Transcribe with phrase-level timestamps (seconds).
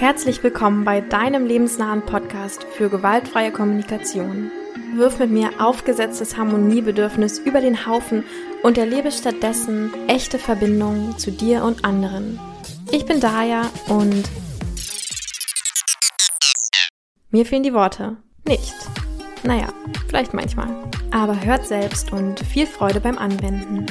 [0.00, 4.50] Herzlich willkommen bei deinem lebensnahen Podcast für gewaltfreie Kommunikation.
[4.94, 8.24] Wirf mit mir aufgesetztes Harmoniebedürfnis über den Haufen
[8.62, 12.40] und erlebe stattdessen echte Verbindungen zu dir und anderen.
[12.90, 14.24] Ich bin Daya und
[17.30, 18.16] mir fehlen die Worte.
[18.48, 18.74] Nicht.
[19.42, 19.68] Naja,
[20.08, 20.74] vielleicht manchmal.
[21.10, 23.84] Aber hört selbst und viel Freude beim Anwenden.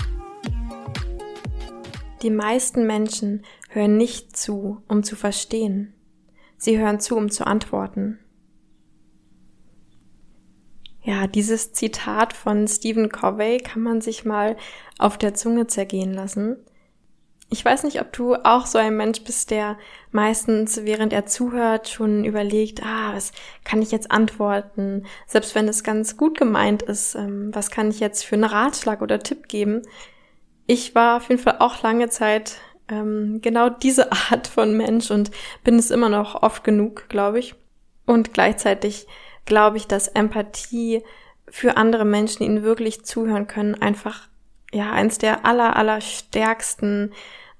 [2.23, 5.93] Die meisten Menschen hören nicht zu, um zu verstehen.
[6.59, 8.19] Sie hören zu, um zu antworten.
[11.01, 14.57] Ja, dieses Zitat von Stephen Covey kann man sich mal
[14.99, 16.57] auf der Zunge zergehen lassen.
[17.49, 19.77] Ich weiß nicht, ob du auch so ein Mensch bist, der
[20.11, 23.31] meistens, während er zuhört, schon überlegt, ah, was
[23.63, 25.05] kann ich jetzt antworten?
[25.25, 29.01] Selbst wenn es ganz gut gemeint ist, ähm, was kann ich jetzt für einen Ratschlag
[29.01, 29.81] oder Tipp geben?
[30.67, 32.57] Ich war auf jeden Fall auch lange Zeit
[32.89, 35.31] ähm, genau diese Art von Mensch und
[35.63, 37.55] bin es immer noch oft genug, glaube ich.
[38.05, 39.07] Und gleichzeitig
[39.45, 41.03] glaube ich, dass Empathie
[41.47, 44.27] für andere Menschen, die ihnen wirklich zuhören können, einfach
[44.71, 47.11] ja eins der aller aller stärksten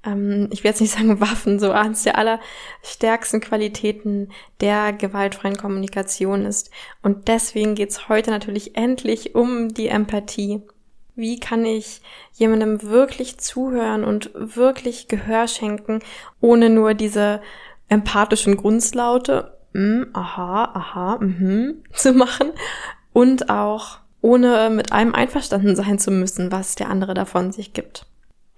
[0.06, 6.46] ähm, ich werde jetzt nicht sagen Waffen, so eins der allerstärksten Qualitäten der gewaltfreien Kommunikation
[6.46, 6.72] ist.
[7.02, 10.62] Und deswegen geht's heute natürlich endlich um die Empathie.
[11.20, 16.00] Wie kann ich jemandem wirklich zuhören und wirklich Gehör schenken,
[16.40, 17.42] ohne nur diese
[17.90, 22.52] empathischen Grundslaute, mm, aha, aha, mhm, zu machen
[23.12, 28.06] und auch ohne mit allem einverstanden sein zu müssen, was der andere davon sich gibt.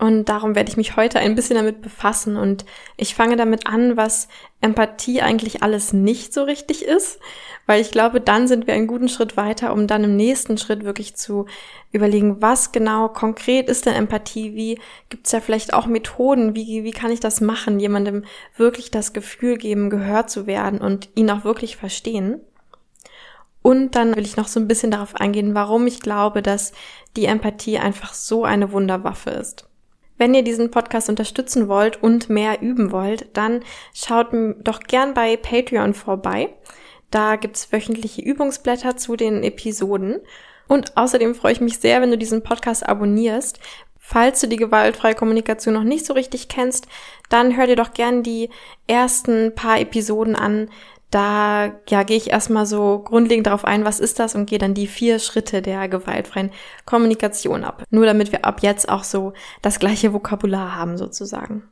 [0.02, 2.36] Und darum werde ich mich heute ein bisschen damit befassen.
[2.36, 2.66] Und
[2.98, 7.20] ich fange damit an, was Empathie eigentlich alles nicht so richtig ist,
[7.68, 10.86] weil ich glaube, dann sind wir einen guten Schritt weiter, um dann im nächsten Schritt
[10.86, 11.46] wirklich zu
[11.92, 14.80] überlegen, was genau konkret ist denn Empathie, wie
[15.10, 18.26] gibt es ja vielleicht auch Methoden, wie, wie kann ich das machen, jemandem
[18.58, 22.42] wirklich das Gefühl geben, gehört zu werden und ihn auch wirklich verstehen.
[23.62, 26.72] Und dann will ich noch so ein bisschen darauf eingehen, warum ich glaube, dass
[27.16, 29.68] die Empathie einfach so eine Wunderwaffe ist.
[30.22, 34.28] Wenn ihr diesen Podcast unterstützen wollt und mehr üben wollt, dann schaut
[34.60, 36.54] doch gern bei Patreon vorbei.
[37.10, 40.20] Da gibt's wöchentliche Übungsblätter zu den Episoden.
[40.68, 43.60] Und außerdem freue ich mich sehr, wenn du diesen Podcast abonnierst.
[43.98, 46.88] Falls du die gewaltfreie Kommunikation noch nicht so richtig kennst,
[47.30, 48.52] dann hör dir doch gern die
[48.86, 50.70] ersten paar Episoden an.
[51.12, 54.74] Da ja, gehe ich erstmal so grundlegend darauf ein, was ist das und gehe dann
[54.74, 56.52] die vier Schritte der gewaltfreien
[56.86, 57.84] Kommunikation ab.
[57.90, 61.64] Nur damit wir ab jetzt auch so das gleiche Vokabular haben sozusagen.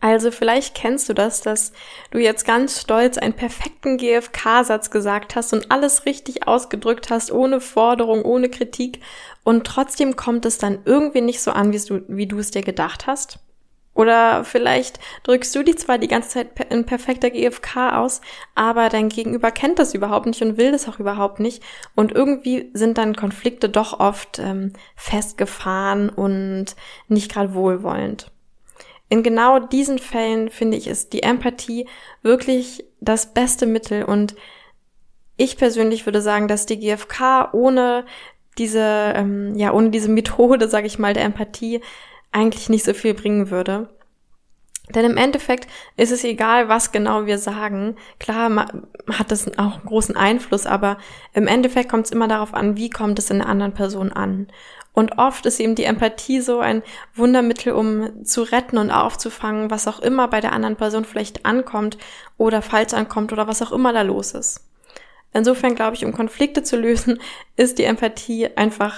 [0.00, 1.72] Also vielleicht kennst du das, dass
[2.10, 7.58] du jetzt ganz stolz einen perfekten GFK-Satz gesagt hast und alles richtig ausgedrückt hast, ohne
[7.58, 9.00] Forderung, ohne Kritik
[9.44, 12.62] und trotzdem kommt es dann irgendwie nicht so an, wie du, wie du es dir
[12.62, 13.38] gedacht hast.
[13.94, 18.20] Oder vielleicht drückst du die zwar die ganze Zeit in perfekter GFK aus,
[18.54, 21.62] aber dein Gegenüber kennt das überhaupt nicht und will das auch überhaupt nicht.
[21.94, 26.74] Und irgendwie sind dann Konflikte doch oft ähm, festgefahren und
[27.08, 28.30] nicht gerade wohlwollend.
[29.08, 31.86] In genau diesen Fällen finde ich, ist die Empathie
[32.22, 34.34] wirklich das beste Mittel und
[35.36, 38.06] ich persönlich würde sagen, dass die GfK ohne
[38.58, 41.80] diese, ähm, ja, ohne diese Methode, sage ich mal, der Empathie
[42.34, 43.88] eigentlich nicht so viel bringen würde.
[44.90, 47.96] Denn im Endeffekt ist es egal, was genau wir sagen.
[48.18, 48.70] Klar
[49.10, 50.98] hat das auch einen großen Einfluss, aber
[51.32, 54.48] im Endeffekt kommt es immer darauf an, wie kommt es in der anderen Person an.
[54.92, 56.82] Und oft ist eben die Empathie so ein
[57.14, 61.96] Wundermittel, um zu retten und aufzufangen, was auch immer bei der anderen Person vielleicht ankommt
[62.36, 64.68] oder falsch ankommt oder was auch immer da los ist.
[65.32, 67.20] Insofern glaube ich, um Konflikte zu lösen,
[67.56, 68.96] ist die Empathie einfach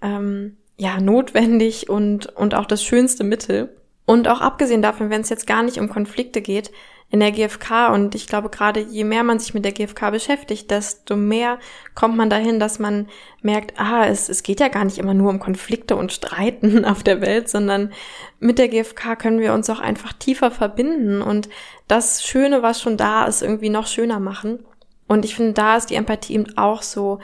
[0.00, 3.76] ähm, ja, notwendig und, und auch das schönste Mittel.
[4.06, 6.70] Und auch abgesehen davon, wenn es jetzt gar nicht um Konflikte geht,
[7.10, 10.70] in der GfK und ich glaube gerade je mehr man sich mit der GfK beschäftigt,
[10.70, 11.58] desto mehr
[11.94, 13.08] kommt man dahin, dass man
[13.40, 17.02] merkt, ah, es, es geht ja gar nicht immer nur um Konflikte und Streiten auf
[17.02, 17.92] der Welt, sondern
[18.40, 21.48] mit der GfK können wir uns auch einfach tiefer verbinden und
[21.86, 24.66] das Schöne, was schon da ist, irgendwie noch schöner machen.
[25.06, 27.20] Und ich finde, da ist die Empathie eben auch so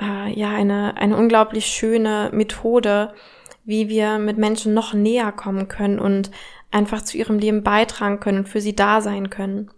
[0.00, 3.14] äh, ja eine, eine unglaublich schöne Methode,
[3.64, 6.30] wie wir mit Menschen noch näher kommen können und
[6.70, 9.70] einfach zu ihrem Leben beitragen können und für sie da sein können.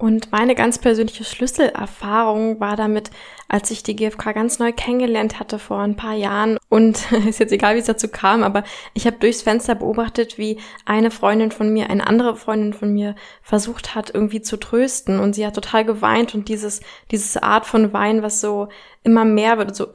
[0.00, 3.10] Und meine ganz persönliche Schlüsselerfahrung war damit,
[3.48, 6.56] als ich die GfK ganz neu kennengelernt hatte vor ein paar Jahren.
[6.68, 8.62] Und ist jetzt egal, wie es dazu kam, aber
[8.94, 13.16] ich habe durchs Fenster beobachtet, wie eine Freundin von mir, eine andere Freundin von mir
[13.42, 15.18] versucht hat, irgendwie zu trösten.
[15.18, 16.80] Und sie hat total geweint und dieses,
[17.10, 18.68] dieses Art von Wein, was so
[19.02, 19.88] immer mehr wird, so,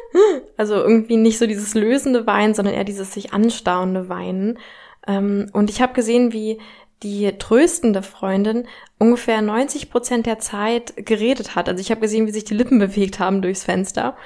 [0.56, 4.58] also irgendwie nicht so dieses lösende Weinen, sondern eher dieses sich anstauende Weinen.
[5.06, 6.58] Ähm, und ich habe gesehen, wie
[7.02, 8.66] die tröstende Freundin
[8.98, 11.68] ungefähr 90 Prozent der Zeit geredet hat.
[11.68, 14.16] Also ich habe gesehen, wie sich die Lippen bewegt haben durchs Fenster.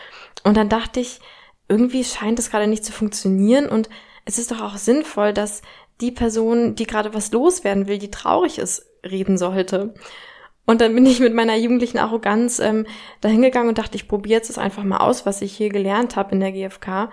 [0.44, 1.20] Und dann dachte ich,
[1.68, 3.88] irgendwie scheint es gerade nicht zu funktionieren und
[4.24, 5.62] es ist doch auch sinnvoll, dass
[6.00, 9.94] die Person, die gerade was loswerden will, die traurig ist, reden sollte.
[10.66, 12.86] Und dann bin ich mit meiner jugendlichen Arroganz ähm,
[13.22, 16.32] dahingegangen und dachte, ich probiere jetzt das einfach mal aus, was ich hier gelernt habe
[16.32, 17.10] in der GfK.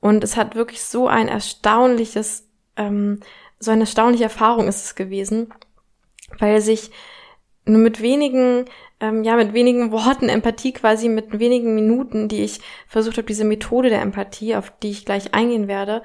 [0.00, 3.20] Und es hat wirklich so ein erstaunliches, ähm,
[3.62, 5.54] so eine erstaunliche Erfahrung ist es gewesen,
[6.38, 6.90] weil sich
[7.64, 8.64] nur mit wenigen,
[8.98, 13.44] ähm, ja, mit wenigen Worten Empathie quasi, mit wenigen Minuten, die ich versucht habe, diese
[13.44, 16.02] Methode der Empathie, auf die ich gleich eingehen werde,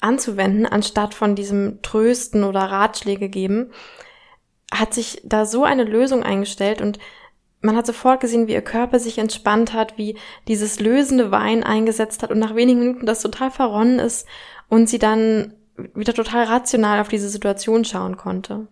[0.00, 3.72] anzuwenden, anstatt von diesem Trösten oder Ratschläge geben,
[4.72, 7.00] hat sich da so eine Lösung eingestellt und
[7.62, 10.16] man hat sofort gesehen, wie ihr Körper sich entspannt hat, wie
[10.48, 14.26] dieses lösende Wein eingesetzt hat und nach wenigen Minuten das total verronnen ist
[14.68, 15.54] und sie dann
[15.94, 18.68] wieder total rational auf diese Situation schauen konnte.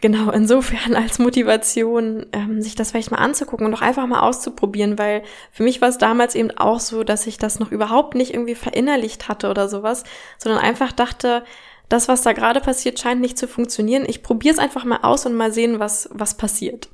[0.00, 4.98] Genau, insofern als Motivation, ähm, sich das vielleicht mal anzugucken und auch einfach mal auszuprobieren,
[4.98, 8.34] weil für mich war es damals eben auch so, dass ich das noch überhaupt nicht
[8.34, 10.04] irgendwie verinnerlicht hatte oder sowas,
[10.38, 11.44] sondern einfach dachte,
[11.88, 14.04] das, was da gerade passiert, scheint nicht zu funktionieren.
[14.06, 16.88] Ich probiere es einfach mal aus und mal sehen, was, was passiert.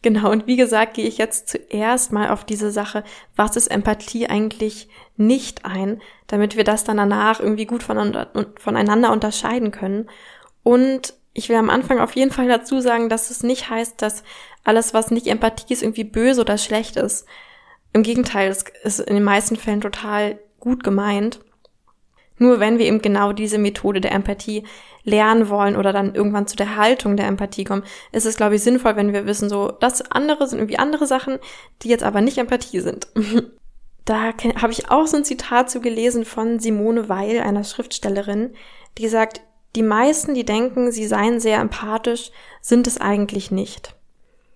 [0.00, 3.02] Genau, und wie gesagt, gehe ich jetzt zuerst mal auf diese Sache,
[3.34, 9.72] was ist Empathie eigentlich nicht ein, damit wir das dann danach irgendwie gut voneinander unterscheiden
[9.72, 10.08] können.
[10.62, 14.22] Und ich will am Anfang auf jeden Fall dazu sagen, dass es nicht heißt, dass
[14.62, 17.26] alles, was nicht Empathie ist, irgendwie böse oder schlecht ist.
[17.92, 21.40] Im Gegenteil, es ist in den meisten Fällen total gut gemeint.
[22.38, 24.64] Nur wenn wir eben genau diese Methode der Empathie
[25.04, 28.62] lernen wollen oder dann irgendwann zu der Haltung der Empathie kommen, ist es, glaube ich,
[28.62, 31.38] sinnvoll, wenn wir wissen, so, das andere sind irgendwie andere Sachen,
[31.82, 33.08] die jetzt aber nicht Empathie sind.
[34.04, 38.54] da habe ich auch so ein Zitat zu gelesen von Simone Weil, einer Schriftstellerin,
[38.96, 39.42] die sagt,
[39.76, 42.30] die meisten, die denken, sie seien sehr empathisch,
[42.60, 43.94] sind es eigentlich nicht.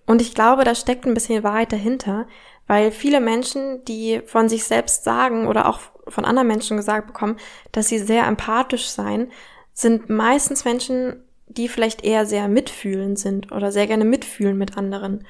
[0.05, 2.27] Und ich glaube, da steckt ein bisschen Wahrheit dahinter,
[2.67, 7.37] weil viele Menschen, die von sich selbst sagen oder auch von anderen Menschen gesagt bekommen,
[7.71, 9.31] dass sie sehr empathisch seien,
[9.73, 15.25] sind meistens Menschen, die vielleicht eher sehr mitfühlend sind oder sehr gerne mitfühlen mit anderen.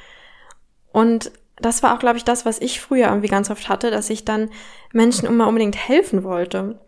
[0.92, 4.10] Und das war auch, glaube ich, das, was ich früher irgendwie ganz oft hatte, dass
[4.10, 4.50] ich dann
[4.92, 6.80] Menschen immer unbedingt helfen wollte.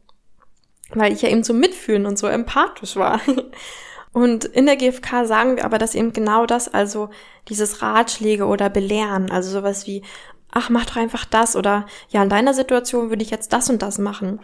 [0.92, 3.20] Weil ich ja eben so mitfühlen und so empathisch war.
[4.16, 7.10] Und in der GfK sagen wir aber, dass eben genau das, also
[7.50, 10.04] dieses Ratschläge oder Belehren, also sowas wie,
[10.56, 13.82] ach, mach doch einfach das oder ja, in deiner Situation würde ich jetzt das und
[13.84, 14.40] das machen,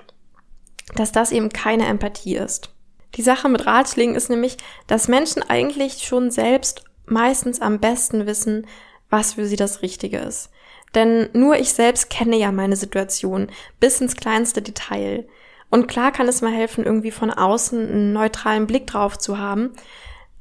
[0.93, 2.69] dass das eben keine Empathie ist.
[3.15, 8.67] Die Sache mit Ratschlägen ist nämlich, dass Menschen eigentlich schon selbst meistens am besten wissen,
[9.09, 10.49] was für sie das Richtige ist.
[10.95, 13.49] Denn nur ich selbst kenne ja meine Situation
[13.79, 15.27] bis ins kleinste Detail.
[15.69, 19.71] Und klar kann es mal helfen, irgendwie von außen einen neutralen Blick drauf zu haben.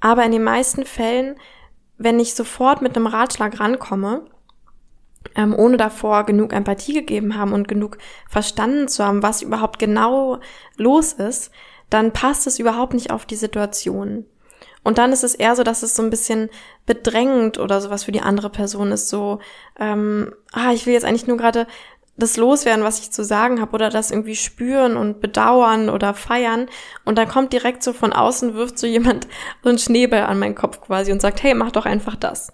[0.00, 1.36] Aber in den meisten Fällen,
[1.96, 4.26] wenn ich sofort mit einem Ratschlag rankomme,
[5.34, 10.40] ähm, ohne davor genug Empathie gegeben haben und genug verstanden zu haben, was überhaupt genau
[10.76, 11.50] los ist,
[11.88, 14.24] dann passt es überhaupt nicht auf die Situation.
[14.82, 16.48] Und dann ist es eher so, dass es so ein bisschen
[16.86, 19.08] bedrängend oder sowas für die andere Person ist.
[19.08, 19.40] So,
[19.78, 21.66] ähm, ah, ich will jetzt eigentlich nur gerade
[22.16, 26.68] das loswerden, was ich zu sagen habe, oder das irgendwie spüren und bedauern oder feiern.
[27.04, 29.26] Und dann kommt direkt so von außen, wirft so jemand
[29.62, 32.52] so einen Schneeball an meinen Kopf quasi und sagt, hey, mach doch einfach das.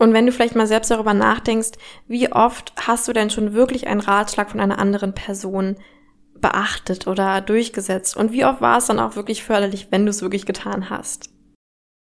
[0.00, 1.72] Und wenn du vielleicht mal selbst darüber nachdenkst,
[2.08, 5.76] wie oft hast du denn schon wirklich einen Ratschlag von einer anderen Person
[6.36, 8.16] beachtet oder durchgesetzt?
[8.16, 11.28] Und wie oft war es dann auch wirklich förderlich, wenn du es wirklich getan hast?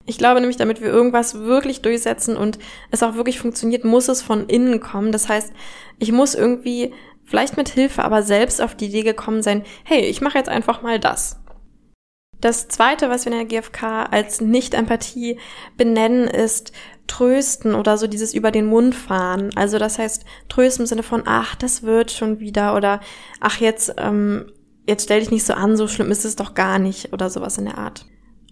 [0.06, 2.60] Ich glaube nämlich, damit wir irgendwas wirklich durchsetzen und
[2.92, 5.12] es auch wirklich funktioniert, muss es von innen kommen.
[5.12, 5.52] Das heißt,
[6.00, 6.94] ich muss irgendwie
[7.26, 10.82] vielleicht mit Hilfe, aber selbst auf die Idee gekommen sein, hey, ich mache jetzt einfach
[10.82, 11.41] mal das.
[12.42, 15.38] Das zweite, was wir in der GfK als Nicht-Empathie
[15.78, 16.72] benennen, ist
[17.06, 19.52] trösten oder so dieses über den Mund fahren.
[19.56, 23.00] Also das heißt, trösten im Sinne von, ach, das wird schon wieder oder
[23.40, 24.52] ach, jetzt, ähm,
[24.88, 27.60] jetzt stell dich nicht so an, so schlimm ist es doch gar nicht oder sowas
[27.60, 28.06] in der Art.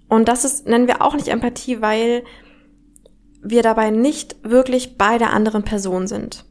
[0.07, 2.23] Und das ist, nennen wir auch nicht Empathie, weil
[3.41, 6.45] wir dabei nicht wirklich bei der anderen Person sind.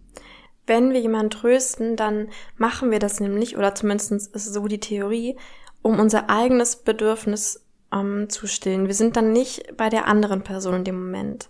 [0.66, 5.36] Wenn wir jemanden trösten, dann machen wir das nämlich, oder zumindest ist so die Theorie,
[5.82, 8.86] um unser eigenes Bedürfnis ähm, zu stillen.
[8.86, 11.48] Wir sind dann nicht bei der anderen Person in dem Moment.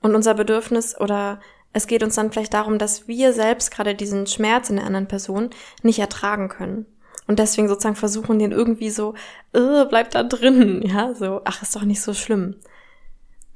[0.00, 1.40] Und unser Bedürfnis oder
[1.72, 5.08] es geht uns dann vielleicht darum, dass wir selbst gerade diesen Schmerz in der anderen
[5.08, 5.50] Person
[5.82, 6.86] nicht ertragen können.
[7.26, 9.14] Und deswegen sozusagen versuchen, den irgendwie so,
[9.52, 12.56] äh, bleib da drin, ja, so, ach, ist doch nicht so schlimm.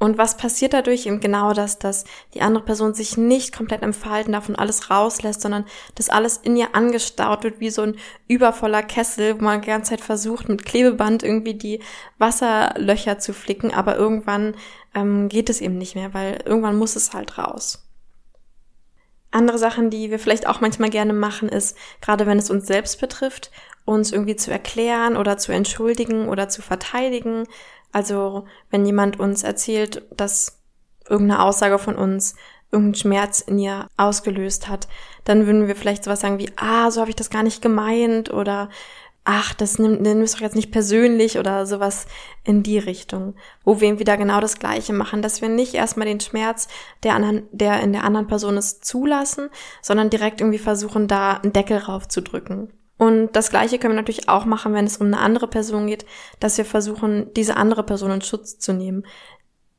[0.03, 1.07] Und was passiert dadurch?
[1.07, 2.03] Eben genau das, dass
[2.35, 6.57] die andere Person sich nicht komplett entfalten darf und alles rauslässt, sondern dass alles in
[6.57, 7.95] ihr angestaut wird wie so ein
[8.27, 11.79] übervoller Kessel, wo man die ganze Zeit versucht, mit Klebeband irgendwie die
[12.19, 14.57] Wasserlöcher zu flicken, aber irgendwann
[14.93, 17.89] ähm, geht es eben nicht mehr, weil irgendwann muss es halt raus.
[19.31, 23.01] Andere Sachen, die wir vielleicht auch manchmal gerne machen, ist, gerade wenn es uns selbst
[23.01, 23.53] betrifft,
[23.85, 27.47] uns irgendwie zu erklären oder zu entschuldigen oder zu verteidigen,
[27.93, 30.59] also wenn jemand uns erzählt, dass
[31.09, 32.35] irgendeine Aussage von uns
[32.71, 34.89] irgendeinen Schmerz in ihr ausgelöst hat,
[35.25, 38.33] dann würden wir vielleicht sowas sagen wie, ah, so habe ich das gar nicht gemeint
[38.33, 38.71] oder
[39.25, 42.07] ach, das nimmt, nimm es doch jetzt nicht persönlich oder sowas
[42.45, 46.19] in die Richtung, wo wir wieder genau das Gleiche machen, dass wir nicht erstmal den
[46.19, 46.67] Schmerz
[47.05, 49.49] der anderen, der in der anderen Person ist, zulassen,
[49.81, 52.73] sondern direkt irgendwie versuchen, da einen Deckel raufzudrücken.
[53.03, 56.07] Und das Gleiche können wir natürlich auch machen, wenn es um eine andere Person geht,
[56.39, 59.05] dass wir versuchen, diese andere Person in Schutz zu nehmen.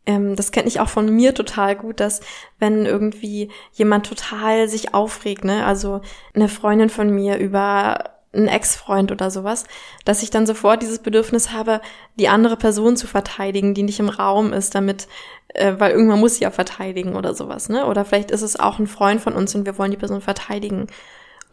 [0.06, 2.20] Ähm, das kenne ich auch von mir total gut, dass
[2.60, 6.02] wenn irgendwie jemand total sich aufregt, ne, also
[6.34, 9.64] eine Freundin von mir über einen Ex-Freund oder sowas,
[10.04, 11.80] dass ich dann sofort dieses Bedürfnis habe,
[12.20, 15.08] die andere Person zu verteidigen, die nicht im Raum ist, damit,
[15.54, 17.86] äh, weil irgendwann muss sie ja verteidigen oder sowas, ne?
[17.86, 20.88] Oder vielleicht ist es auch ein Freund von uns und wir wollen die Person verteidigen.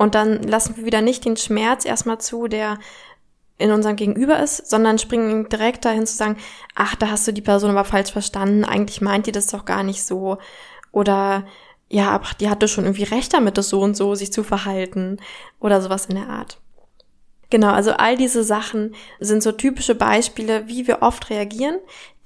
[0.01, 2.79] Und dann lassen wir wieder nicht den Schmerz erstmal zu, der
[3.59, 6.39] in unserem Gegenüber ist, sondern springen direkt dahin zu sagen,
[6.75, 9.83] ach, da hast du die Person aber falsch verstanden, eigentlich meint die das doch gar
[9.83, 10.39] nicht so.
[10.91, 11.45] Oder
[11.91, 15.19] ja, aber die hatte schon irgendwie recht damit, das so und so sich zu verhalten
[15.61, 16.63] oder sowas in der Art.
[17.51, 21.77] Genau, also all diese Sachen sind so typische Beispiele, wie wir oft reagieren,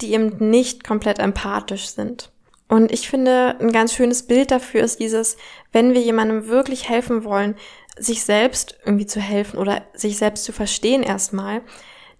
[0.01, 2.31] die eben nicht komplett empathisch sind.
[2.75, 5.37] Und ich finde, ein ganz schönes Bild dafür ist dieses,
[5.71, 7.55] wenn wir jemandem wirklich helfen wollen,
[7.97, 11.63] sich selbst irgendwie zu helfen oder sich selbst zu verstehen erstmal,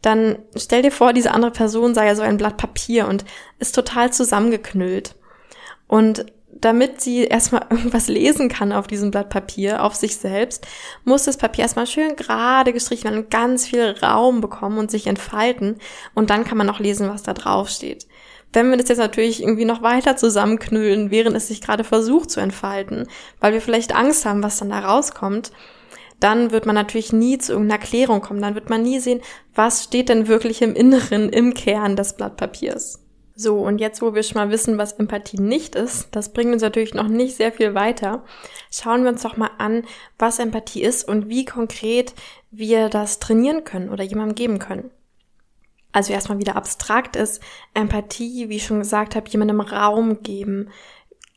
[0.01, 3.25] dann stell dir vor, diese andere Person sei ja so ein Blatt Papier und
[3.59, 5.17] ist total zusammengeknüllt.
[5.89, 10.69] Und damit sie erstmal irgendwas lesen kann auf diesem Blatt Papier, auf sich selbst,
[11.03, 15.09] muss das Papier erstmal schön gerade gestrichen werden und ganz viel Raum bekommen und sich
[15.09, 15.81] entfalten.
[16.15, 18.07] Und dann kann man auch lesen, was da drauf steht.
[18.55, 22.41] Wenn wir das jetzt natürlich irgendwie noch weiter zusammenknüllen, während es sich gerade versucht zu
[22.41, 23.09] entfalten,
[23.41, 25.51] weil wir vielleicht Angst haben, was dann da rauskommt,
[26.21, 28.41] dann wird man natürlich nie zu irgendeiner Klärung kommen.
[28.41, 29.21] Dann wird man nie sehen,
[29.55, 33.01] was steht denn wirklich im Inneren, im Kern des Blattpapiers.
[33.35, 36.63] So, und jetzt, wo wir schon mal wissen, was Empathie nicht ist, das bringt uns
[36.63, 38.23] natürlich noch nicht sehr viel weiter.
[38.71, 39.83] Schauen wir uns doch mal an,
[40.17, 42.15] was Empathie ist und wie konkret
[42.53, 44.91] wir das trainieren können oder jemandem geben können
[45.95, 47.41] also erstmal wieder abstrakt ist,
[47.73, 50.71] Empathie, wie ich schon gesagt habe, jemandem Raum geben,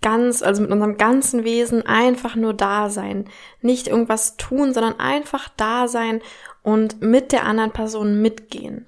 [0.02, 3.30] ganz, also mit unserem ganzen Wesen einfach nur da sein,
[3.62, 6.22] nicht irgendwas tun, sondern einfach da sein
[6.64, 8.88] und mit der anderen Person mitgehen.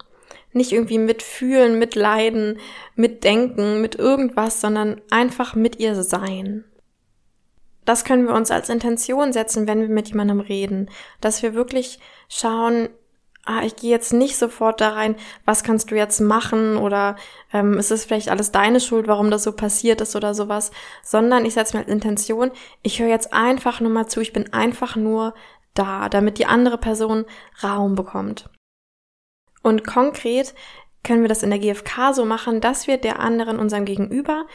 [0.53, 2.57] Nicht irgendwie mitfühlen, mitleiden,
[2.95, 6.65] mitdenken, mit irgendwas, sondern einfach mit ihr sein.
[7.85, 10.89] Das können wir uns als Intention setzen, wenn wir mit jemandem reden,
[11.21, 12.89] dass wir wirklich schauen,
[13.49, 17.15] ah, ich gehe jetzt nicht sofort da rein, was kannst du jetzt machen oder
[17.51, 20.71] ähm, ist es vielleicht alles deine Schuld, warum das so passiert ist oder sowas,
[21.03, 22.51] sondern ich setze mir als Intention,
[22.83, 25.33] ich höre jetzt einfach nur mal zu, ich bin einfach nur
[25.73, 27.25] da, damit die andere Person
[27.63, 28.49] Raum bekommt.
[29.63, 30.53] Und konkret
[31.03, 34.45] können wir das in der GfK so machen, dass wir der anderen, unserem Gegenüber,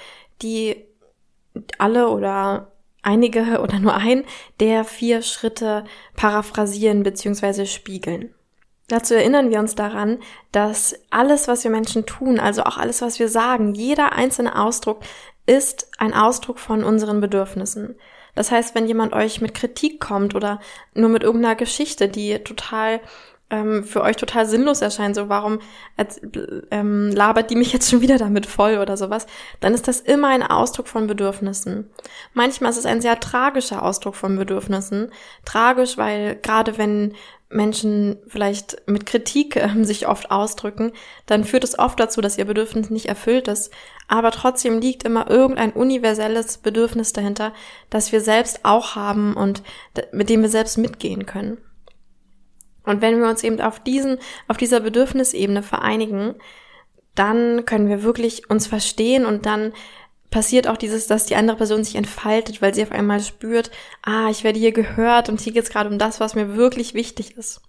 [0.41, 0.85] die
[1.79, 2.71] alle oder
[3.03, 4.25] einige oder nur ein
[4.61, 5.85] der vier Schritte
[6.15, 7.67] paraphrasieren bzw.
[7.67, 8.33] spiegeln.
[8.89, 10.19] Dazu erinnern wir uns daran,
[10.53, 15.01] dass alles, was wir Menschen tun, also auch alles, was wir sagen, jeder einzelne Ausdruck
[15.47, 17.97] ist ein Ausdruck von unseren Bedürfnissen.
[18.35, 20.61] Das heißt, wenn jemand euch mit Kritik kommt oder
[20.95, 23.01] nur mit irgendeiner Geschichte, die total
[23.51, 25.61] ähm, für euch total sinnlos erscheint, so warum
[26.71, 29.27] ähm, labert die mich jetzt schon wieder damit voll oder sowas,
[29.61, 31.91] dann ist das immer ein Ausdruck von Bedürfnissen.
[32.33, 35.13] Manchmal ist es ein sehr tragischer Ausdruck von Bedürfnissen.
[35.45, 37.15] Tragisch, weil gerade wenn
[37.49, 40.93] Menschen vielleicht mit Kritik äh, sich oft ausdrücken,
[41.27, 43.73] dann führt es oft dazu, dass ihr Bedürfnis nicht erfüllt ist.
[44.09, 47.53] Aber trotzdem liegt immer irgendein universelles Bedürfnis dahinter,
[47.91, 49.63] das wir selbst auch haben und
[50.13, 51.59] mit dem wir selbst mitgehen können.
[52.85, 56.35] Und wenn wir uns eben auf diesen, auf dieser Bedürfnisebene vereinigen,
[57.15, 59.73] dann können wir wirklich uns verstehen und dann
[60.35, 63.71] passiert auch dieses, dass die andere Person sich entfaltet, weil sie auf einmal spürt,
[64.03, 66.93] ah, ich werde hier gehört und hier geht es gerade um das, was mir wirklich
[66.93, 67.61] wichtig ist.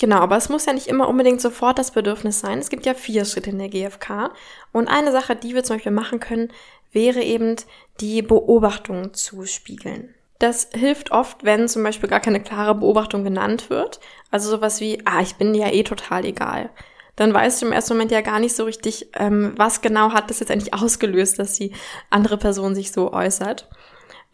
[0.00, 2.58] Genau, aber es muss ja nicht immer unbedingt sofort das Bedürfnis sein.
[2.58, 4.32] Es gibt ja vier Schritte in der GfK.
[4.72, 6.50] Und eine Sache, die wir zum Beispiel machen können,
[6.90, 7.56] wäre eben
[8.00, 10.14] die Beobachtung zu spiegeln.
[10.38, 14.00] Das hilft oft, wenn zum Beispiel gar keine klare Beobachtung genannt wird.
[14.30, 16.70] Also sowas wie, ah, ich bin ja eh total egal.
[17.18, 20.30] Dann weißt du im ersten Moment ja gar nicht so richtig, ähm, was genau hat
[20.30, 21.72] das jetzt eigentlich ausgelöst, dass die
[22.10, 23.68] andere Person sich so äußert.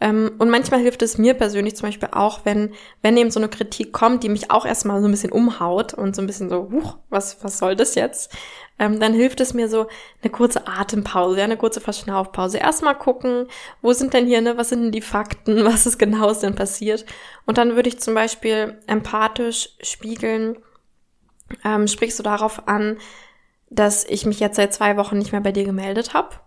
[0.00, 3.48] Ähm, und manchmal hilft es mir persönlich zum Beispiel auch, wenn, wenn eben so eine
[3.48, 6.68] Kritik kommt, die mich auch erstmal so ein bisschen umhaut und so ein bisschen so,
[6.70, 8.30] huch, was, was soll das jetzt?
[8.78, 9.86] Ähm, dann hilft es mir so
[10.20, 12.58] eine kurze Atempause, ja, eine kurze Verschnaufpause.
[12.58, 13.46] Erstmal gucken,
[13.80, 17.06] wo sind denn hier, ne, was sind denn die Fakten, was ist genau denn passiert?
[17.46, 20.58] Und dann würde ich zum Beispiel empathisch spiegeln,
[21.64, 22.98] ähm, sprichst du darauf an,
[23.70, 26.40] dass ich mich jetzt seit zwei Wochen nicht mehr bei dir gemeldet habe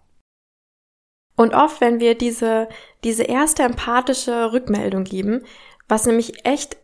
[1.38, 2.68] und oft, wenn wir diese,
[3.04, 5.46] diese erste empathische Rückmeldung geben,
[5.88, 6.78] was nämlich echt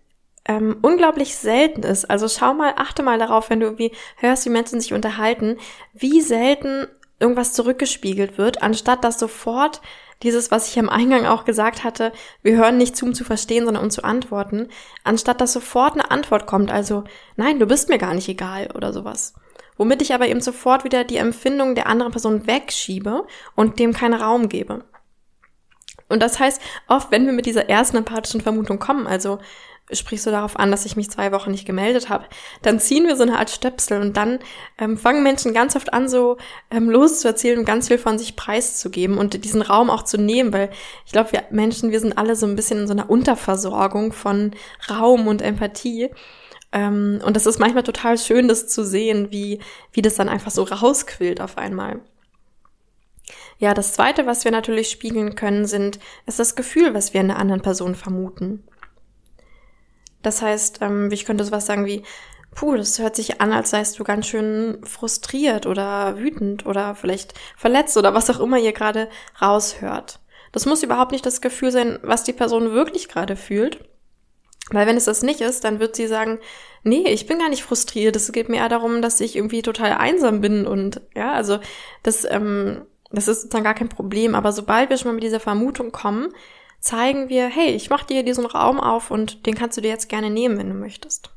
[0.46, 2.05] ähm, unglaublich selten ist.
[2.05, 5.58] Also schau mal, achte mal darauf, wenn du irgendwie hörst, wie Menschen sich unterhalten,
[5.93, 6.88] wie selten
[7.20, 9.82] irgendwas zurückgespiegelt wird, anstatt dass sofort
[10.23, 12.11] dieses, was ich am Eingang auch gesagt hatte,
[12.41, 14.69] wir hören nicht zu, um zu verstehen, sondern um zu antworten,
[15.03, 17.03] anstatt dass sofort eine Antwort kommt, also
[17.35, 19.33] nein, du bist mir gar nicht egal oder sowas
[19.77, 23.25] womit ich aber eben sofort wieder die Empfindung der anderen Person wegschiebe
[23.55, 24.83] und dem keinen Raum gebe.
[26.13, 29.39] Und das heißt, oft, wenn wir mit dieser ersten empathischen Vermutung kommen, also
[29.91, 32.25] sprichst du darauf an, dass ich mich zwei Wochen nicht gemeldet habe,
[32.62, 34.39] dann ziehen wir so eine Art Stöpsel und dann
[34.77, 36.38] ähm, fangen Menschen ganz oft an, so
[36.72, 40.70] ähm, loszuerzählen und ganz viel von sich preiszugeben und diesen Raum auch zu nehmen, weil
[41.05, 44.51] ich glaube, wir Menschen, wir sind alle so ein bisschen in so einer Unterversorgung von
[44.89, 46.12] Raum und Empathie.
[46.72, 49.60] Ähm, und das ist manchmal total schön, das zu sehen, wie,
[49.91, 52.01] wie das dann einfach so rausquillt auf einmal.
[53.60, 57.27] Ja, das zweite, was wir natürlich spiegeln können, sind, ist das Gefühl, was wir in
[57.27, 58.63] der anderen Person vermuten.
[60.22, 62.03] Das heißt, ähm, ich könnte sowas sagen wie,
[62.55, 67.33] puh, das hört sich an, als seist du ganz schön frustriert oder wütend oder vielleicht
[67.57, 69.10] verletzt oder was auch immer ihr gerade
[69.41, 70.19] raushört.
[70.51, 73.79] Das muss überhaupt nicht das Gefühl sein, was die Person wirklich gerade fühlt,
[74.69, 76.39] weil wenn es das nicht ist, dann wird sie sagen,
[76.83, 78.15] nee, ich bin gar nicht frustriert.
[78.15, 81.60] Es geht mir eher darum, dass ich irgendwie total einsam bin und ja, also
[82.03, 84.36] das, ähm, das ist dann gar kein Problem.
[84.36, 86.34] Aber sobald wir schon mal mit dieser Vermutung kommen,
[86.79, 90.10] zeigen wir, hey, ich mache dir diesen Raum auf und den kannst du dir jetzt
[90.10, 91.32] gerne nehmen, wenn du möchtest.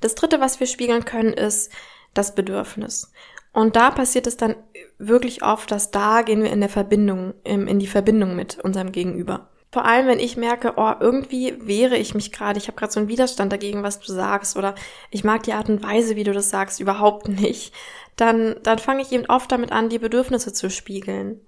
[0.00, 1.72] Das dritte, was wir spiegeln können, ist
[2.14, 3.12] das Bedürfnis.
[3.52, 4.56] Und da passiert es dann
[4.98, 9.48] wirklich oft, dass da gehen wir in der Verbindung, in die Verbindung mit unserem Gegenüber.
[9.70, 13.00] Vor allem, wenn ich merke, oh, irgendwie wehre ich mich gerade, ich habe gerade so
[13.00, 14.74] einen Widerstand dagegen, was du sagst, oder
[15.10, 17.74] ich mag die Art und Weise, wie du das sagst, überhaupt nicht,
[18.16, 21.40] dann, dann fange ich eben oft damit an, die Bedürfnisse zu spiegeln.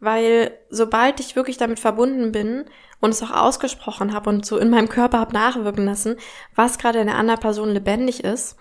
[0.00, 2.64] Weil sobald ich wirklich damit verbunden bin
[3.00, 6.16] und es auch ausgesprochen habe und so in meinem Körper habe nachwirken lassen,
[6.56, 8.56] was gerade in der anderen Person lebendig ist,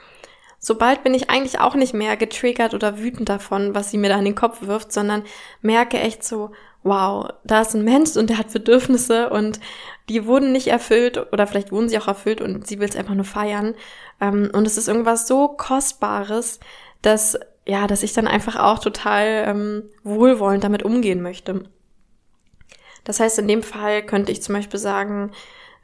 [0.59, 4.19] sobald bin ich eigentlich auch nicht mehr getriggert oder wütend davon, was sie mir da
[4.19, 5.23] in den Kopf wirft, sondern
[5.61, 6.51] merke echt so,
[6.83, 9.59] wow, da ist ein Mensch und der hat Bedürfnisse und
[10.09, 13.13] die wurden nicht erfüllt oder vielleicht wurden sie auch erfüllt und sie will es einfach
[13.13, 13.75] nur feiern.
[14.19, 16.59] Ähm, und es ist irgendwas so Kostbares,
[17.01, 21.63] dass, ja, dass ich dann einfach auch total ähm, wohlwollend damit umgehen möchte.
[23.03, 25.31] Das heißt, in dem Fall könnte ich zum Beispiel sagen,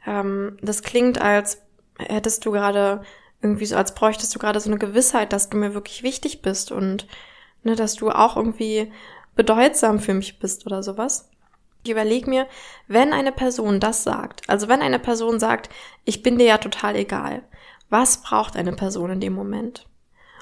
[0.06, 1.62] ähm, das klingt, als
[1.98, 3.02] hättest du gerade
[3.40, 6.72] irgendwie so, als bräuchtest du gerade so eine Gewissheit, dass du mir wirklich wichtig bist
[6.72, 7.06] und
[7.62, 8.92] ne, dass du auch irgendwie
[9.38, 11.30] bedeutsam für mich bist oder sowas.
[11.84, 12.48] Ich überlege mir,
[12.88, 15.70] wenn eine Person das sagt, also wenn eine Person sagt,
[16.04, 17.44] ich bin dir ja total egal,
[17.88, 19.86] was braucht eine Person in dem Moment?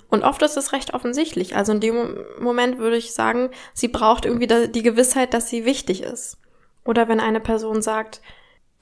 [0.08, 1.56] Und oft ist es recht offensichtlich.
[1.56, 6.02] Also in dem Moment würde ich sagen, sie braucht irgendwie die Gewissheit, dass sie wichtig
[6.02, 6.38] ist.
[6.82, 8.22] Oder wenn eine Person sagt,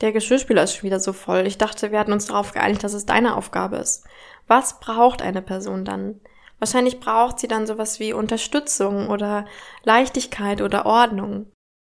[0.00, 1.44] der Geschirrspüler ist schon wieder so voll.
[1.46, 4.05] Ich dachte, wir hatten uns darauf geeinigt, dass es deine Aufgabe ist.
[4.46, 6.20] Was braucht eine Person dann?
[6.59, 9.47] Wahrscheinlich braucht sie dann sowas wie Unterstützung oder
[9.83, 11.51] Leichtigkeit oder Ordnung.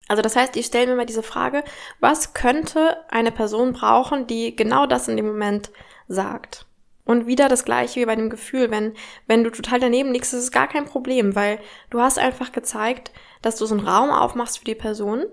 [0.08, 1.62] Also das heißt, ich stelle mir mal diese Frage,
[2.00, 5.70] was könnte eine Person brauchen, die genau das in dem Moment
[6.08, 6.66] sagt?
[7.04, 8.94] Und wieder das gleiche wie bei dem Gefühl, wenn,
[9.26, 11.58] wenn du total daneben liegst, ist es gar kein Problem, weil
[11.90, 13.10] du hast einfach gezeigt,
[13.42, 15.24] dass du so einen Raum aufmachst für die Person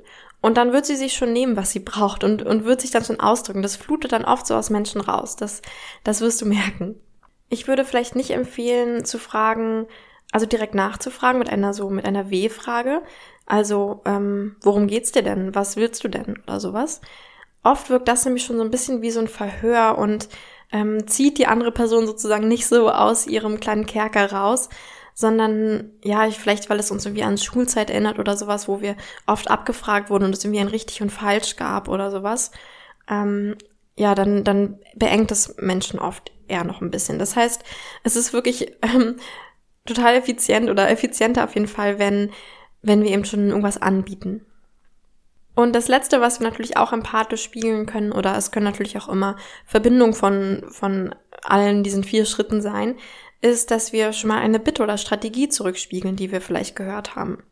[0.42, 3.04] und dann wird sie sich schon nehmen, was sie braucht und, und wird sich dann
[3.04, 3.62] schon ausdrücken.
[3.62, 5.36] Das flutet dann oft so aus Menschen raus.
[5.36, 5.62] Das,
[6.04, 7.02] das wirst du merken.
[7.50, 9.88] Ich würde vielleicht nicht empfehlen zu fragen,
[10.32, 13.02] also direkt nachzufragen mit einer so, mit einer W-Frage.
[13.46, 15.56] Also, ähm, worum geht's dir denn?
[15.56, 16.40] Was willst du denn?
[16.44, 17.02] Oder sowas.
[17.64, 20.28] Oft wirkt das nämlich schon so ein bisschen wie so ein Verhör und
[20.72, 24.70] ähm, zieht die andere Person sozusagen nicht so aus ihrem kleinen Kerker raus,
[25.14, 28.96] sondern ja, ich, vielleicht weil es uns irgendwie an Schulzeit erinnert oder sowas, wo wir
[29.26, 32.52] oft abgefragt wurden und es irgendwie ein richtig und falsch gab oder sowas.
[33.10, 33.56] Ähm,
[33.98, 37.20] ja, dann, dann beengt es Menschen oft eher noch ein bisschen.
[37.20, 37.64] Das heißt,
[38.04, 39.18] es ist wirklich ähm,
[39.86, 42.32] total effizient oder effizienter auf jeden Fall, wenn,
[42.82, 44.46] wenn wir eben schon irgendwas anbieten.
[45.56, 49.10] Und das Letzte, was wir natürlich auch empathisch spiegeln können, oder es können natürlich auch
[49.10, 52.96] immer Verbindungen von, von allen diesen vier Schritten sein,
[53.42, 57.44] ist, dass wir schon mal eine Bitte oder Strategie zurückspiegeln, die wir vielleicht gehört haben.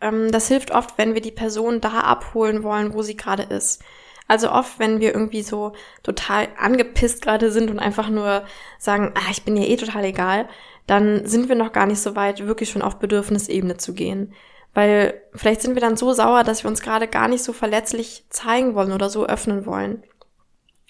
[0.00, 3.80] Ähm, das hilft oft, wenn wir die Person da abholen wollen, wo sie gerade ist.
[4.28, 8.44] Also oft, wenn wir irgendwie so total angepisst gerade sind und einfach nur
[8.78, 10.48] sagen, ah, ich bin ja eh total egal,
[10.86, 14.34] dann sind wir noch gar nicht so weit, wirklich schon auf Bedürfnisebene zu gehen.
[14.74, 18.24] Weil vielleicht sind wir dann so sauer, dass wir uns gerade gar nicht so verletzlich
[18.28, 20.02] zeigen wollen oder so öffnen wollen.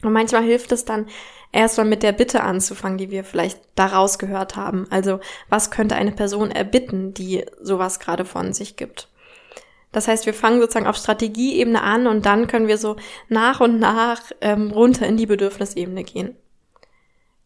[0.03, 1.07] Und manchmal hilft es dann,
[1.53, 4.87] erstmal mit der Bitte anzufangen, die wir vielleicht daraus gehört haben.
[4.91, 9.09] Also, was könnte eine Person erbitten, die sowas gerade von sich gibt?
[9.93, 12.97] Das heißt, wir fangen sozusagen auf Strategieebene an und dann können wir so
[13.29, 16.37] nach und nach ähm, runter in die Bedürfnisebene gehen.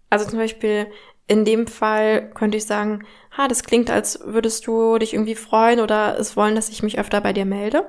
[0.08, 0.88] Also zum Beispiel
[1.28, 5.78] in dem Fall könnte ich sagen, ha, das klingt, als würdest du dich irgendwie freuen
[5.78, 7.88] oder es wollen, dass ich mich öfter bei dir melde.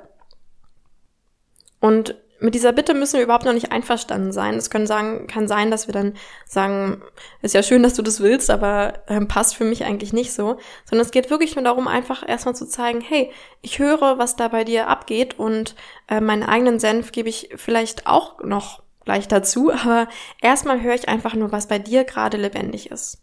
[1.79, 4.55] Und mit dieser Bitte müssen wir überhaupt noch nicht einverstanden sein.
[4.55, 6.15] Es können sagen, kann sein, dass wir dann
[6.47, 7.03] sagen,
[7.43, 10.57] ist ja schön, dass du das willst, aber ähm, passt für mich eigentlich nicht so.
[10.83, 14.47] Sondern es geht wirklich nur darum, einfach erstmal zu zeigen, hey, ich höre, was da
[14.47, 15.75] bei dir abgeht und
[16.07, 20.07] äh, meinen eigenen Senf gebe ich vielleicht auch noch gleich dazu, aber
[20.41, 23.19] erstmal höre ich einfach nur, was bei dir gerade lebendig ist.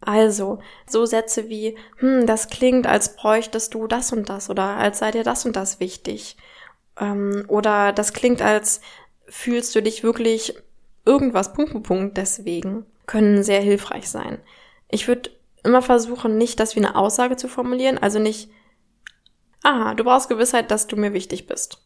[0.00, 4.98] Also, so Sätze wie, hm, das klingt, als bräuchtest du das und das oder als
[4.98, 6.36] sei dir das und das wichtig
[6.98, 8.80] ähm, oder das klingt, als
[9.28, 10.54] fühlst du dich wirklich
[11.04, 14.38] irgendwas, Punkt, Punkt, Punkt, deswegen, können sehr hilfreich sein.
[14.90, 15.30] Ich würde
[15.64, 18.50] immer versuchen, nicht das wie eine Aussage zu formulieren, also nicht,
[19.62, 21.82] aha, du brauchst Gewissheit, dass du mir wichtig bist.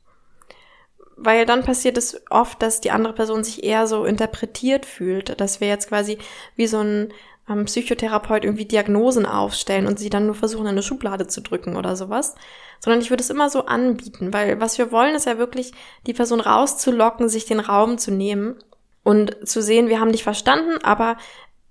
[1.16, 5.60] Weil dann passiert es oft, dass die andere Person sich eher so interpretiert fühlt, dass
[5.60, 6.18] wir jetzt quasi
[6.56, 7.12] wie so ein
[7.48, 11.76] ähm, Psychotherapeut irgendwie Diagnosen aufstellen und sie dann nur versuchen, in eine Schublade zu drücken
[11.76, 12.34] oder sowas.
[12.80, 15.72] Sondern ich würde es immer so anbieten, weil was wir wollen, ist ja wirklich,
[16.06, 18.56] die Person rauszulocken, sich den Raum zu nehmen
[19.02, 21.16] und zu sehen, wir haben dich verstanden, aber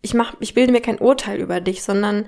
[0.01, 2.25] ich mach, ich bilde mir kein Urteil über dich, sondern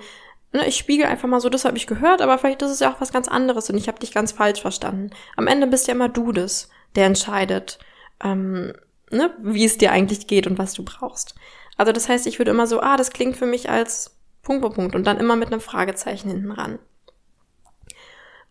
[0.54, 2.92] ne, ich spiegel einfach mal so, das habe ich gehört, aber vielleicht ist es ja
[2.94, 5.10] auch was ganz anderes und ich habe dich ganz falsch verstanden.
[5.36, 7.80] Am Ende bist ja immer du das, der entscheidet,
[8.24, 8.74] ähm,
[9.12, 11.36] ne, wie es dir eigentlich geht und was du brauchst.
[11.78, 14.76] Also das heißt, ich würde immer so, ah, das klingt für mich als Punkt, Punkt,
[14.76, 16.80] Punkt und dann immer mit einem Fragezeichen hinten ran.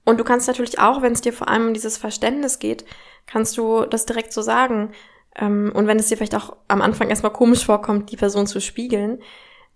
[0.04, 2.84] Und du kannst natürlich auch, wenn es dir vor allem um dieses Verständnis geht,
[3.26, 4.92] kannst du das direkt so sagen.
[5.36, 8.60] Ähm, und wenn es dir vielleicht auch am Anfang erstmal komisch vorkommt, die Person zu
[8.60, 9.22] spiegeln,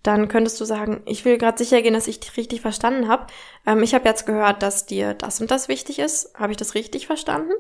[0.03, 3.27] dann könntest du sagen, ich will gerade sicher gehen, dass ich dich richtig verstanden habe.
[3.67, 6.35] Ähm, ich habe jetzt gehört, dass dir das und das wichtig ist.
[6.35, 7.53] Habe ich das richtig verstanden?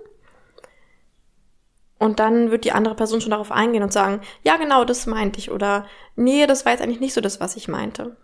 [1.98, 5.38] Und dann wird die andere Person schon darauf eingehen und sagen, ja genau, das meinte
[5.38, 8.16] ich oder nee, das war jetzt eigentlich nicht so das, was ich meinte.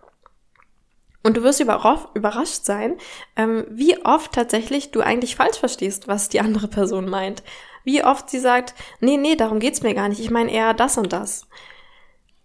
[1.22, 2.96] Und du wirst überrascht sein,
[3.36, 7.42] ähm, wie oft tatsächlich du eigentlich falsch verstehst, was die andere Person meint.
[7.84, 10.98] Wie oft sie sagt, nee, nee, darum geht's mir gar nicht, ich meine eher das
[10.98, 11.46] und das.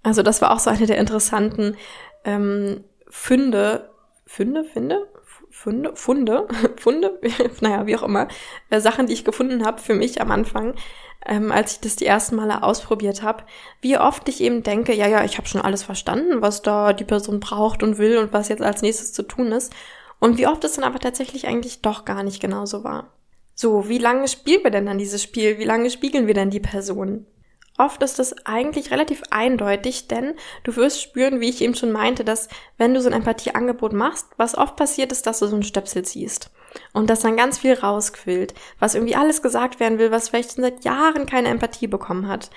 [0.03, 1.75] Also das war auch so eine der interessanten
[2.23, 3.89] ähm, Funde,
[4.25, 5.07] Funde, Finde?
[5.49, 7.19] Funde, Funde, Funde,
[7.61, 8.27] naja, wie auch immer,
[8.69, 10.75] äh, Sachen, die ich gefunden habe für mich am Anfang,
[11.27, 13.43] ähm, als ich das die ersten Male ausprobiert habe,
[13.81, 17.03] wie oft ich eben denke, ja, ja, ich habe schon alles verstanden, was da die
[17.03, 19.73] Person braucht und will und was jetzt als nächstes zu tun ist.
[20.19, 23.13] Und wie oft es dann aber tatsächlich eigentlich doch gar nicht genauso war.
[23.53, 25.59] So, wie lange spielen wir denn dann dieses Spiel?
[25.59, 27.25] Wie lange spiegeln wir denn die Person?
[27.77, 32.23] Oft ist das eigentlich relativ eindeutig, denn du wirst spüren, wie ich eben schon meinte,
[32.23, 35.63] dass wenn du so ein Empathieangebot machst, was oft passiert ist, dass du so einen
[35.63, 36.49] Stöpsel ziehst
[36.93, 40.63] und dass dann ganz viel rausquillt, was irgendwie alles gesagt werden will, was vielleicht schon
[40.63, 42.49] seit Jahren keine Empathie bekommen hat.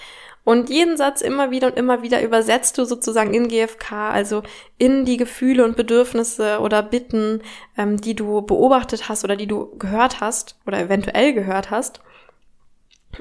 [0.42, 4.42] Und jeden Satz immer wieder und immer wieder übersetzt du sozusagen in GFK, also
[4.78, 7.42] in die Gefühle und Bedürfnisse oder Bitten,
[7.76, 12.00] ähm, die du beobachtet hast oder die du gehört hast oder eventuell gehört hast.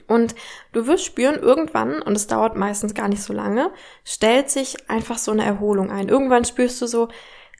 [0.07, 0.35] Und
[0.71, 3.71] du wirst spüren, irgendwann, und es dauert meistens gar nicht so lange,
[4.05, 6.09] stellt sich einfach so eine Erholung ein.
[6.09, 7.09] Irgendwann spürst du so,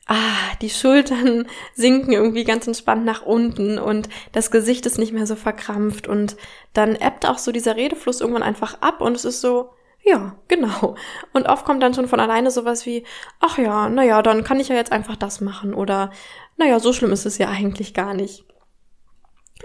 [0.09, 5.27] ah, die Schultern sinken irgendwie ganz entspannt nach unten und das Gesicht ist nicht mehr
[5.27, 6.35] so verkrampft und
[6.73, 9.69] dann ebbt auch so dieser Redefluss irgendwann einfach ab und es ist so,
[10.03, 10.95] ja, genau.
[11.33, 13.05] Und oft kommt dann schon von alleine sowas wie,
[13.39, 16.11] ach ja, naja, dann kann ich ja jetzt einfach das machen oder,
[16.57, 18.45] naja, so schlimm ist es ja eigentlich gar nicht.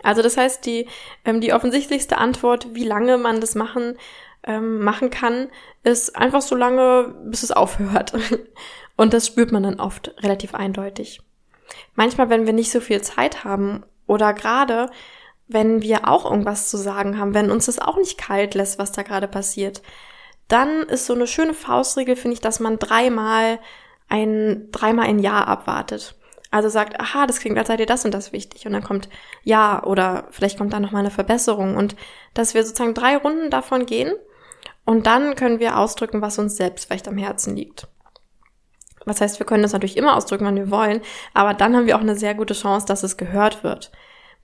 [0.03, 0.89] Also das heißt, die,
[1.25, 3.97] ähm, die offensichtlichste Antwort, wie lange man das machen,
[4.47, 5.49] ähm, machen kann,
[5.85, 8.13] ist einfach so lange, bis es aufhört.
[8.97, 11.21] Und das spürt man dann oft relativ eindeutig.
[11.95, 14.91] Manchmal, wenn wir nicht so viel Zeit haben oder gerade
[15.47, 18.93] wenn wir auch irgendwas zu sagen haben, wenn uns das auch nicht kalt lässt, was
[18.93, 19.83] da gerade passiert,
[20.49, 23.59] dann ist so eine schöne Faustregel, finde ich, dass man dreimal
[24.09, 26.17] ein, dreimal ein Jahr abwartet.
[26.51, 28.67] Also sagt, aha, das klingt, als sei dir das und das wichtig.
[28.67, 29.09] Und dann kommt
[29.43, 31.77] ja oder vielleicht kommt da nochmal eine Verbesserung.
[31.77, 31.97] Und
[32.33, 34.15] dass wir sozusagen drei Runden davon gehen
[34.85, 37.89] und dann können wir ausdrücken, was uns selbst vielleicht am Herzen liegt.
[39.05, 41.01] Was heißt, wir können das natürlich immer ausdrücken, wann wir wollen,
[41.35, 43.91] aber dann haben wir auch eine sehr gute Chance, dass es gehört wird.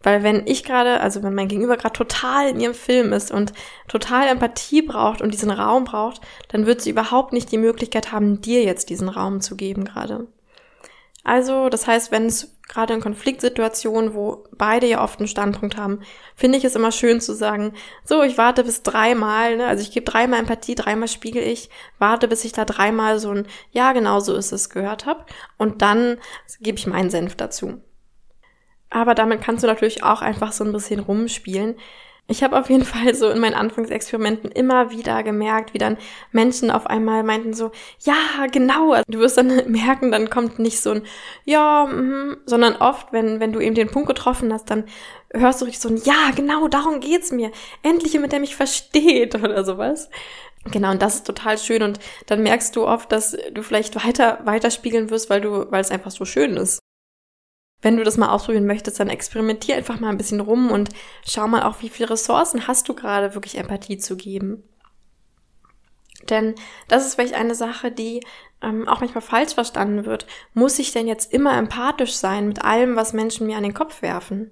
[0.03, 3.53] Weil wenn ich gerade, also wenn mein Gegenüber gerade total in ihrem Film ist und
[3.87, 8.41] total Empathie braucht und diesen Raum braucht, dann wird sie überhaupt nicht die Möglichkeit haben,
[8.41, 10.27] dir jetzt diesen Raum zu geben gerade.
[11.31, 16.01] Also, das heißt, wenn es gerade in Konfliktsituationen, wo beide ja oft einen Standpunkt haben,
[16.35, 19.69] finde ich es immer schön zu sagen, so, ich warte bis dreimal, ne?
[19.69, 23.47] also ich gebe dreimal Empathie, dreimal spiegel ich, warte, bis ich da dreimal so ein,
[23.71, 25.25] ja, genau so ist es gehört habe
[25.57, 26.19] und dann
[26.59, 27.81] gebe ich meinen Senf dazu.
[28.89, 31.77] Aber damit kannst du natürlich auch einfach so ein bisschen rumspielen.
[32.31, 35.99] Ich habe auf jeden Fall so in meinen Anfangsexperimenten immer wieder gemerkt, wie dann
[36.33, 37.73] Menschen auf einmal meinten so,
[38.05, 38.93] ja, genau.
[38.93, 41.03] Also du wirst dann merken, dann kommt nicht so ein,
[41.45, 44.85] ja, mm, sondern oft, wenn, wenn du eben den Punkt getroffen hast, dann
[45.33, 47.51] hörst du richtig so ein, ja, genau, darum geht's mir.
[47.83, 50.09] Endlich jemand, der mich versteht oder sowas.
[50.71, 51.83] Genau, und das ist total schön.
[51.83, 55.91] Und dann merkst du oft, dass du vielleicht weiter, weiterspiegeln wirst, weil du, weil es
[55.91, 56.80] einfach so schön ist.
[57.83, 60.91] Wenn du das mal ausprobieren möchtest, dann experimentier einfach mal ein bisschen rum und
[61.27, 64.63] schau mal auch, wie viele Ressourcen hast du gerade wirklich Empathie zu geben.
[66.29, 66.55] Denn
[66.89, 68.21] das ist vielleicht eine Sache, die
[68.63, 70.27] ähm, auch manchmal falsch verstanden wird.
[70.53, 74.03] Muss ich denn jetzt immer empathisch sein mit allem, was Menschen mir an den Kopf
[74.03, 74.51] werfen?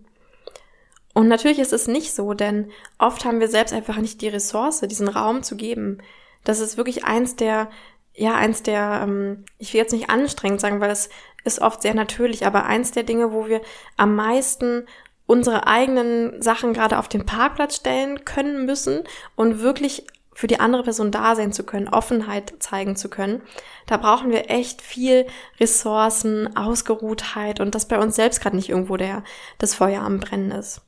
[1.14, 4.80] Und natürlich ist es nicht so, denn oft haben wir selbst einfach nicht die Ressource,
[4.80, 5.98] diesen Raum zu geben.
[6.44, 7.70] Das ist wirklich eins der,
[8.14, 11.08] ja, eins der, ähm, ich will jetzt nicht anstrengend sagen, weil es
[11.44, 13.60] ist oft sehr natürlich, aber eins der Dinge, wo wir
[13.96, 14.86] am meisten
[15.26, 19.04] unsere eigenen Sachen gerade auf den Parkplatz stellen können müssen
[19.36, 20.06] und wirklich
[20.38, 23.42] für die andere Person da sein zu können, Offenheit zeigen zu können.
[23.86, 25.26] Da brauchen wir echt viel
[25.58, 29.24] Ressourcen, Ausgeruhtheit und das bei uns selbst gerade nicht irgendwo der,
[29.58, 30.80] das Feuer am Brennen ist.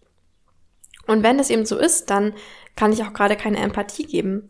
[1.08, 2.32] Und wenn es eben so ist, dann
[2.76, 4.48] kann ich auch gerade keine Empathie geben.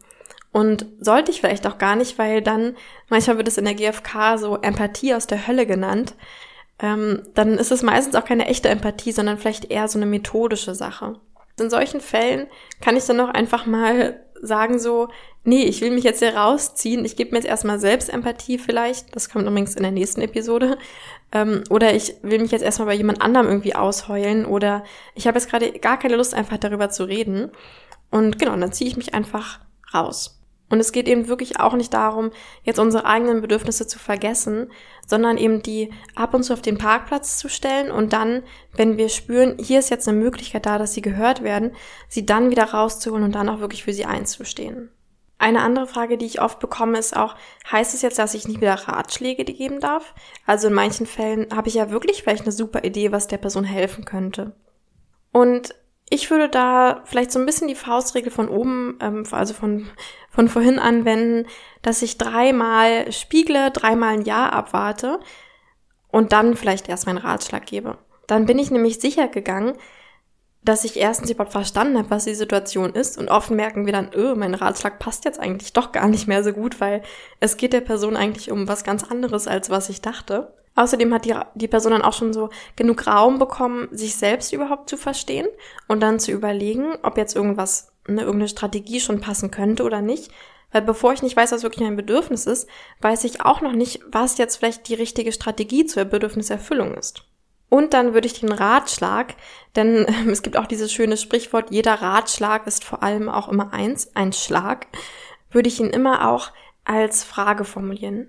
[0.53, 2.77] Und sollte ich vielleicht auch gar nicht, weil dann,
[3.09, 6.15] manchmal wird es in der GfK so Empathie aus der Hölle genannt,
[6.81, 10.75] ähm, dann ist es meistens auch keine echte Empathie, sondern vielleicht eher so eine methodische
[10.75, 11.21] Sache.
[11.59, 12.49] In solchen Fällen
[12.81, 15.09] kann ich dann auch einfach mal sagen so,
[15.45, 19.15] nee, ich will mich jetzt hier rausziehen, ich gebe mir jetzt erstmal selbst Empathie vielleicht,
[19.15, 20.79] das kommt übrigens in der nächsten Episode,
[21.33, 24.83] ähm, oder ich will mich jetzt erstmal bei jemand anderem irgendwie ausheulen oder
[25.15, 27.51] ich habe jetzt gerade gar keine Lust einfach darüber zu reden
[28.11, 29.61] und genau, dann ziehe ich mich einfach
[29.95, 30.40] raus.
[30.71, 32.31] Und es geht eben wirklich auch nicht darum,
[32.63, 34.71] jetzt unsere eigenen Bedürfnisse zu vergessen,
[35.07, 38.45] sondern eben die ab und zu auf den Parkplatz zu stellen und dann,
[38.77, 41.73] wenn wir spüren, hier ist jetzt eine Möglichkeit da, dass sie gehört werden,
[42.09, 44.91] sie dann wieder rauszuholen und dann auch wirklich für sie einzustehen.
[45.39, 47.35] Eine andere Frage, die ich oft bekomme, ist auch,
[47.73, 50.15] heißt es jetzt, dass ich nicht wieder Ratschläge geben darf?
[50.47, 53.65] Also in manchen Fällen habe ich ja wirklich vielleicht eine super Idee, was der Person
[53.65, 54.53] helfen könnte.
[55.33, 55.75] Und
[56.11, 59.89] ich würde da vielleicht so ein bisschen die Faustregel von oben, ähm, also von,
[60.29, 61.47] von vorhin anwenden,
[61.83, 65.21] dass ich dreimal spiegle, dreimal ein Ja abwarte
[66.09, 67.97] und dann vielleicht erst meinen Ratschlag gebe.
[68.27, 69.77] Dann bin ich nämlich sicher gegangen,
[70.63, 74.13] dass ich erstens überhaupt verstanden habe, was die Situation ist und oft merken wir dann,
[74.13, 77.03] öh, mein Ratschlag passt jetzt eigentlich doch gar nicht mehr so gut, weil
[77.39, 80.53] es geht der Person eigentlich um was ganz anderes, als was ich dachte.
[80.77, 84.89] Außerdem hat die, die Person dann auch schon so genug Raum bekommen, sich selbst überhaupt
[84.89, 85.47] zu verstehen
[85.89, 90.31] und dann zu überlegen, ob jetzt irgendwas, ne, irgendeine Strategie schon passen könnte oder nicht.
[90.73, 92.69] Weil bevor ich nicht weiß, was wirklich mein Bedürfnis ist,
[93.01, 97.25] weiß ich auch noch nicht, was jetzt vielleicht die richtige Strategie zur Bedürfniserfüllung ist.
[97.69, 99.35] Und dann würde ich den Ratschlag,
[99.77, 104.15] denn es gibt auch dieses schöne Sprichwort, jeder Ratschlag ist vor allem auch immer eins,
[104.15, 104.87] ein Schlag,
[105.51, 106.53] würde ich ihn immer auch
[106.85, 108.29] als Frage formulieren.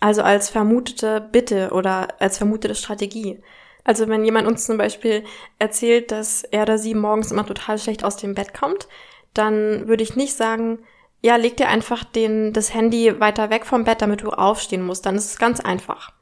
[0.00, 3.40] Also als vermutete Bitte oder als vermutete Strategie.
[3.84, 5.24] Also wenn jemand uns zum Beispiel
[5.58, 8.86] erzählt, dass er oder sie morgens immer total schlecht aus dem Bett kommt,
[9.34, 10.80] dann würde ich nicht sagen,
[11.20, 15.04] ja, leg dir einfach den, das Handy weiter weg vom Bett, damit du aufstehen musst.
[15.06, 16.12] Dann ist es ganz einfach.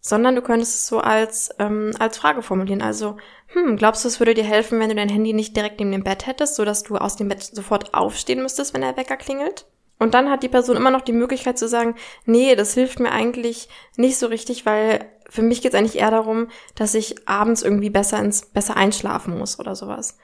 [0.00, 2.82] Sondern du könntest es so als, ähm, als Frage formulieren.
[2.82, 3.16] Also,
[3.48, 6.04] hm, glaubst du, es würde dir helfen, wenn du dein Handy nicht direkt neben dem
[6.04, 9.66] Bett hättest, sodass du aus dem Bett sofort aufstehen müsstest, wenn der Wecker klingelt?
[9.98, 13.10] Und dann hat die Person immer noch die Möglichkeit zu sagen, nee, das hilft mir
[13.10, 17.62] eigentlich nicht so richtig, weil für mich geht es eigentlich eher darum, dass ich abends
[17.62, 20.16] irgendwie besser ins besser einschlafen muss oder sowas.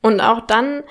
[0.00, 0.82] Und auch dann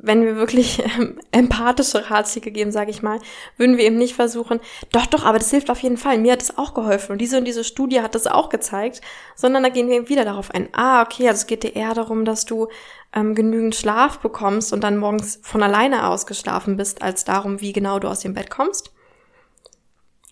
[0.00, 3.18] wenn wir wirklich ähm, empathische Ratschläge geben, sage ich mal,
[3.56, 4.60] würden wir eben nicht versuchen,
[4.92, 7.38] doch, doch, aber das hilft auf jeden Fall, mir hat es auch geholfen und diese
[7.38, 9.00] und diese Studie hat das auch gezeigt,
[9.34, 11.94] sondern da gehen wir eben wieder darauf ein, ah, okay, also es geht dir eher
[11.94, 12.68] darum, dass du
[13.14, 17.98] ähm, genügend Schlaf bekommst und dann morgens von alleine ausgeschlafen bist, als darum, wie genau
[17.98, 18.92] du aus dem Bett kommst.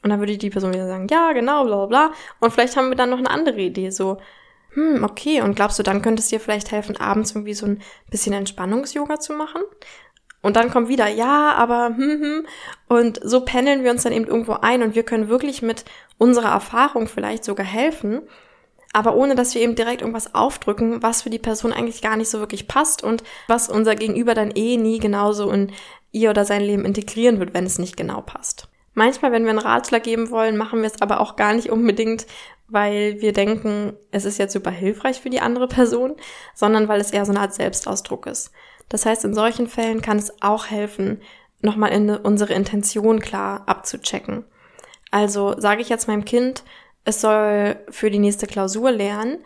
[0.02, 2.12] Und dann würde die Person wieder sagen, ja, genau, bla bla bla.
[2.40, 4.18] Und vielleicht haben wir dann noch eine andere Idee, so,
[4.76, 7.80] hm, okay, und glaubst du, dann könnte es dir vielleicht helfen, abends irgendwie so ein
[8.10, 9.62] bisschen Entspannungs-Yoga zu machen?
[10.42, 12.46] Und dann kommt wieder, ja, aber, hm, hm.
[12.86, 15.86] Und so pendeln wir uns dann eben irgendwo ein und wir können wirklich mit
[16.18, 18.20] unserer Erfahrung vielleicht sogar helfen,
[18.92, 22.28] aber ohne dass wir eben direkt irgendwas aufdrücken, was für die Person eigentlich gar nicht
[22.28, 25.72] so wirklich passt und was unser Gegenüber dann eh nie genauso in
[26.12, 28.68] ihr oder sein Leben integrieren wird, wenn es nicht genau passt.
[28.94, 32.26] Manchmal, wenn wir einen Ratschlag geben wollen, machen wir es aber auch gar nicht unbedingt,
[32.68, 36.16] weil wir denken, es ist jetzt super hilfreich für die andere Person,
[36.54, 38.50] sondern weil es eher so eine Art Selbstausdruck ist.
[38.88, 41.20] Das heißt, in solchen Fällen kann es auch helfen,
[41.60, 44.44] nochmal in unsere Intention klar abzuchecken.
[45.10, 46.64] Also sage ich jetzt meinem Kind,
[47.04, 49.38] es soll für die nächste Klausur lernen,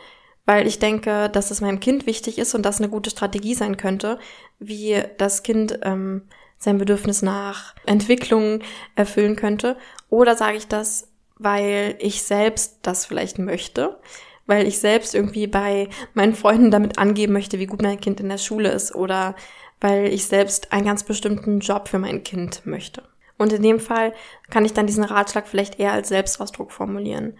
[0.47, 3.77] weil ich denke, dass es meinem Kind wichtig ist und das eine gute Strategie sein
[3.77, 4.19] könnte,
[4.59, 6.23] wie das Kind ähm,
[6.59, 8.61] sein Bedürfnis nach Entwicklung
[8.97, 9.77] erfüllen könnte.
[10.09, 11.10] Oder sage ich das,
[11.41, 13.99] weil ich selbst das vielleicht möchte,
[14.47, 18.29] weil ich selbst irgendwie bei meinen Freunden damit angeben möchte, wie gut mein Kind in
[18.29, 19.35] der Schule ist oder
[19.81, 23.03] weil ich selbst einen ganz bestimmten Job für mein Kind möchte.
[23.39, 24.13] Und in dem Fall
[24.51, 27.39] kann ich dann diesen Ratschlag vielleicht eher als Selbstausdruck formulieren.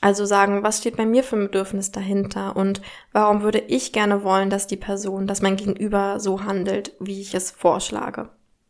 [0.00, 2.80] Also sagen, was steht bei mir für ein Bedürfnis dahinter und
[3.12, 7.34] warum würde ich gerne wollen, dass die Person, dass mein Gegenüber so handelt, wie ich
[7.34, 8.28] es vorschlage.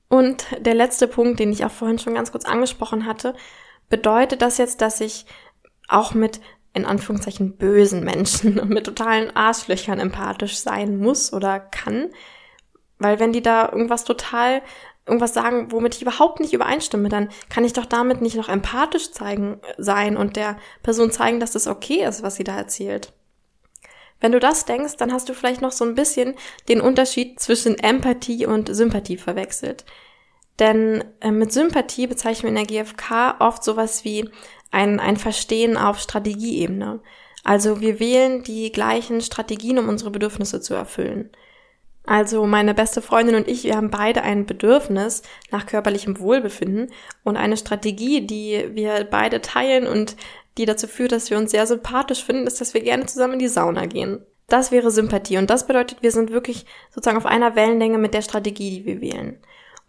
[0.08, 3.34] Und der letzte Punkt, den ich auch vorhin schon ganz kurz angesprochen hatte,
[3.92, 5.26] bedeutet das jetzt, dass ich
[5.86, 6.40] auch mit
[6.72, 12.08] in Anführungszeichen bösen Menschen und mit totalen Arschlöchern empathisch sein muss oder kann.
[12.98, 14.62] Weil wenn die da irgendwas total,
[15.04, 19.12] irgendwas sagen, womit ich überhaupt nicht übereinstimme, dann kann ich doch damit nicht noch empathisch
[19.12, 23.12] zeigen, sein und der Person zeigen, dass das okay ist, was sie da erzählt.
[24.20, 26.34] Wenn du das denkst, dann hast du vielleicht noch so ein bisschen
[26.70, 29.84] den Unterschied zwischen Empathie und Sympathie verwechselt.
[30.58, 34.28] Denn äh, mit Sympathie bezeichnen wir in der GfK oft sowas wie
[34.70, 37.00] ein, ein Verstehen auf Strategieebene.
[37.44, 41.30] Also wir wählen die gleichen Strategien, um unsere Bedürfnisse zu erfüllen.
[42.04, 46.90] Also meine beste Freundin und ich, wir haben beide ein Bedürfnis nach körperlichem Wohlbefinden
[47.22, 50.16] und eine Strategie, die wir beide teilen und
[50.58, 53.38] die dazu führt, dass wir uns sehr sympathisch finden, ist, dass wir gerne zusammen in
[53.38, 54.20] die Sauna gehen.
[54.48, 58.22] Das wäre Sympathie und das bedeutet, wir sind wirklich sozusagen auf einer Wellenlänge mit der
[58.22, 59.38] Strategie, die wir wählen.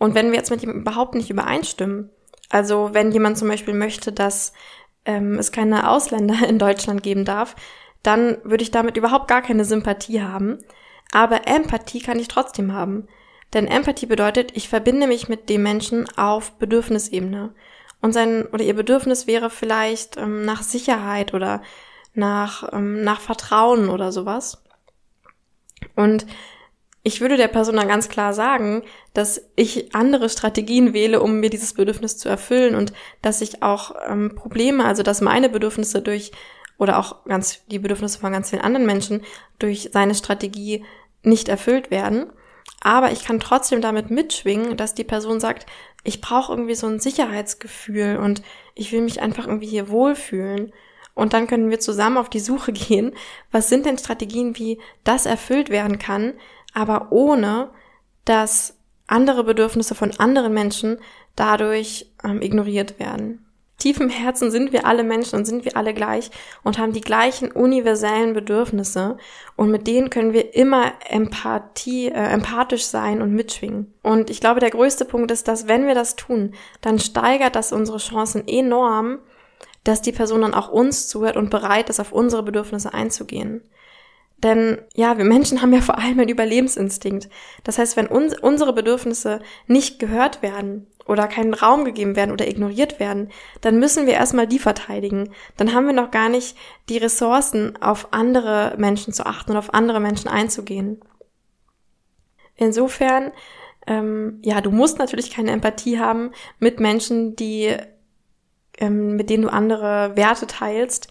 [0.04, 2.10] Und wenn wir jetzt mit jemandem überhaupt nicht übereinstimmen,
[2.50, 4.52] also wenn jemand zum Beispiel möchte, dass
[5.06, 7.56] ähm, es keine Ausländer in Deutschland geben darf,
[8.02, 10.60] dann würde ich damit überhaupt gar keine Sympathie haben.
[11.14, 13.08] Aber Empathie kann ich trotzdem haben.
[13.54, 17.56] Denn Empathie bedeutet, ich verbinde mich mit dem Menschen auf Bedürfnisebene
[18.02, 21.62] und sein oder ihr Bedürfnis wäre vielleicht ähm, nach Sicherheit oder
[22.14, 24.62] nach, ähm, nach Vertrauen oder sowas.
[25.96, 26.26] Und
[27.04, 31.50] ich würde der Person dann ganz klar sagen, dass ich andere Strategien wähle, um mir
[31.50, 36.32] dieses Bedürfnis zu erfüllen und dass ich auch ähm, Probleme, also dass meine Bedürfnisse durch
[36.78, 39.22] oder auch ganz die Bedürfnisse von ganz vielen anderen Menschen
[39.60, 40.86] durch seine Strategie
[41.24, 42.32] nicht erfüllt werden.
[42.82, 45.66] Aber ich kann trotzdem damit mitschwingen, dass die Person sagt,
[46.04, 48.42] ich brauche irgendwie so ein Sicherheitsgefühl und
[48.76, 50.74] ich will mich einfach irgendwie hier wohlfühlen.
[51.16, 53.14] Und dann können wir zusammen auf die Suche gehen,
[53.52, 56.34] was sind denn Strategien, wie das erfüllt werden kann,
[56.74, 57.70] aber ohne,
[58.26, 60.98] dass andere Bedürfnisse von anderen Menschen
[61.36, 63.44] dadurch ähm, ignoriert werden
[63.84, 66.32] tief im Herzen sind wir alle Menschen und sind wir alle gleich
[66.64, 69.18] und haben die gleichen universellen Bedürfnisse
[69.58, 73.94] und mit denen können wir immer Empathie, äh, empathisch sein und mitschwingen.
[74.02, 77.74] Und ich glaube, der größte Punkt ist, dass wenn wir das tun, dann steigert das
[77.74, 79.20] unsere Chancen enorm,
[79.84, 83.64] dass die Person dann auch uns zuhört und bereit ist, auf unsere Bedürfnisse einzugehen.
[84.44, 87.30] Denn ja, wir Menschen haben ja vor allem einen Überlebensinstinkt.
[87.64, 92.48] Das heißt, wenn uns, unsere Bedürfnisse nicht gehört werden oder keinen Raum gegeben werden oder
[92.48, 95.32] ignoriert werden, dann müssen wir erstmal die verteidigen.
[95.56, 96.58] Dann haben wir noch gar nicht
[96.90, 101.00] die Ressourcen, auf andere Menschen zu achten und auf andere Menschen einzugehen.
[102.56, 103.32] Insofern,
[103.88, 107.76] ähm, ja, du musst natürlich keine Empathie haben mit Menschen, die,
[108.78, 111.08] ähm, mit denen du andere Werte teilst.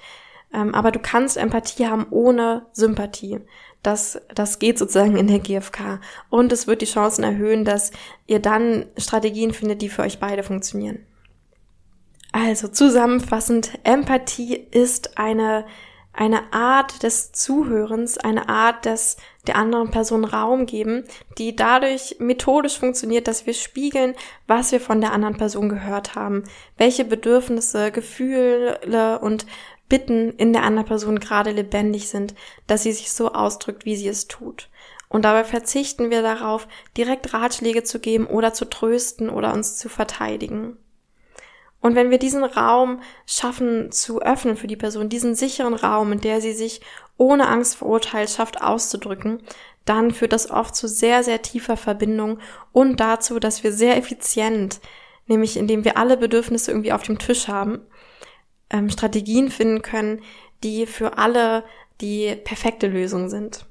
[0.53, 3.41] Ähm, aber du kannst Empathie haben ohne Sympathie.
[3.83, 6.01] Das, das geht sozusagen in der GfK.
[6.31, 7.91] Und es wird die Chancen erhöhen, dass
[8.27, 11.05] ihr dann Strategien findet, die für euch beide funktionieren.
[12.33, 15.67] Also zusammenfassend, Empathie ist eine,
[16.15, 21.05] eine Art des Zuhörens, eine Art des der anderen Person Raum geben,
[21.37, 24.15] die dadurch methodisch funktioniert, dass wir spiegeln,
[24.47, 26.45] was wir von der anderen Person gehört haben,
[26.79, 29.47] welche Bedürfnisse, Gefühle und
[29.93, 32.35] Bitten in der anderen Person gerade lebendig sind,
[32.67, 34.71] dass sie sich so ausdrückt, wie sie es tut.
[35.11, 36.67] Und dabei verzichten wir darauf,
[36.97, 40.79] direkt Ratschläge zu geben oder zu trösten oder uns zu verteidigen.
[41.83, 46.23] Und wenn wir diesen Raum schaffen zu öffnen für die Person, diesen sicheren Raum, in
[46.23, 46.81] der sie sich
[47.19, 49.43] ohne Angst vor Urteil schafft auszudrücken,
[49.85, 52.39] dann führt das oft zu sehr, sehr tiefer Verbindung
[52.73, 54.81] und dazu, dass wir sehr effizient,
[55.27, 57.83] nämlich indem wir alle Bedürfnisse irgendwie auf dem Tisch haben,
[58.73, 60.23] ähm, Strategien finden können,
[60.65, 61.65] die für alle
[62.01, 63.67] die perfekte Lösung sind.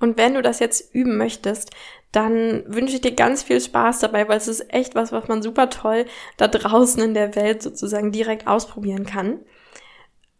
[0.00, 1.70] Und wenn du das jetzt üben möchtest,
[2.10, 5.42] dann wünsche ich dir ganz viel Spaß dabei, weil es ist echt was, was man
[5.42, 9.40] super toll da draußen in der Welt sozusagen direkt ausprobieren kann.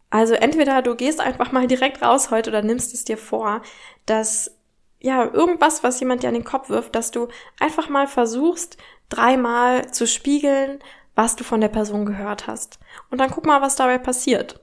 [0.09, 3.61] Also entweder du gehst einfach mal direkt raus heute oder nimmst es dir vor,
[4.05, 4.51] dass
[4.99, 7.27] ja, irgendwas, was jemand dir an den Kopf wirft, dass du
[7.59, 8.77] einfach mal versuchst,
[9.09, 10.79] dreimal zu spiegeln,
[11.15, 12.79] was du von der Person gehört hast.
[13.13, 14.59] Und dann guck mal, was dabei passiert.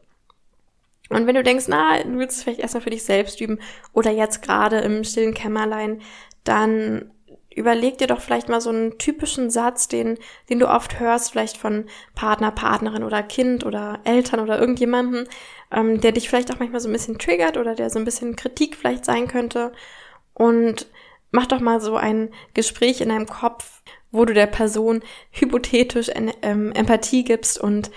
[1.09, 3.61] Und wenn du denkst, na, du willst es vielleicht erstmal für dich selbst üben
[3.93, 6.03] oder jetzt gerade im stillen Kämmerlein,
[6.43, 7.13] dann
[7.55, 11.59] überleg dir doch vielleicht mal so einen typischen Satz, den, den du oft hörst, vielleicht
[11.59, 11.85] von
[12.17, 15.29] Partner, Partnerin oder Kind oder Eltern oder irgendjemandem,
[15.71, 18.35] ähm, der dich vielleicht auch manchmal so ein bisschen triggert oder der so ein bisschen
[18.35, 19.71] Kritik vielleicht sein könnte.
[20.35, 20.89] Und
[21.31, 23.81] mach doch mal so ein Gespräch in deinem Kopf,
[24.11, 26.11] wo du der Person hypothetisch
[26.43, 27.93] ähm, Empathie gibst und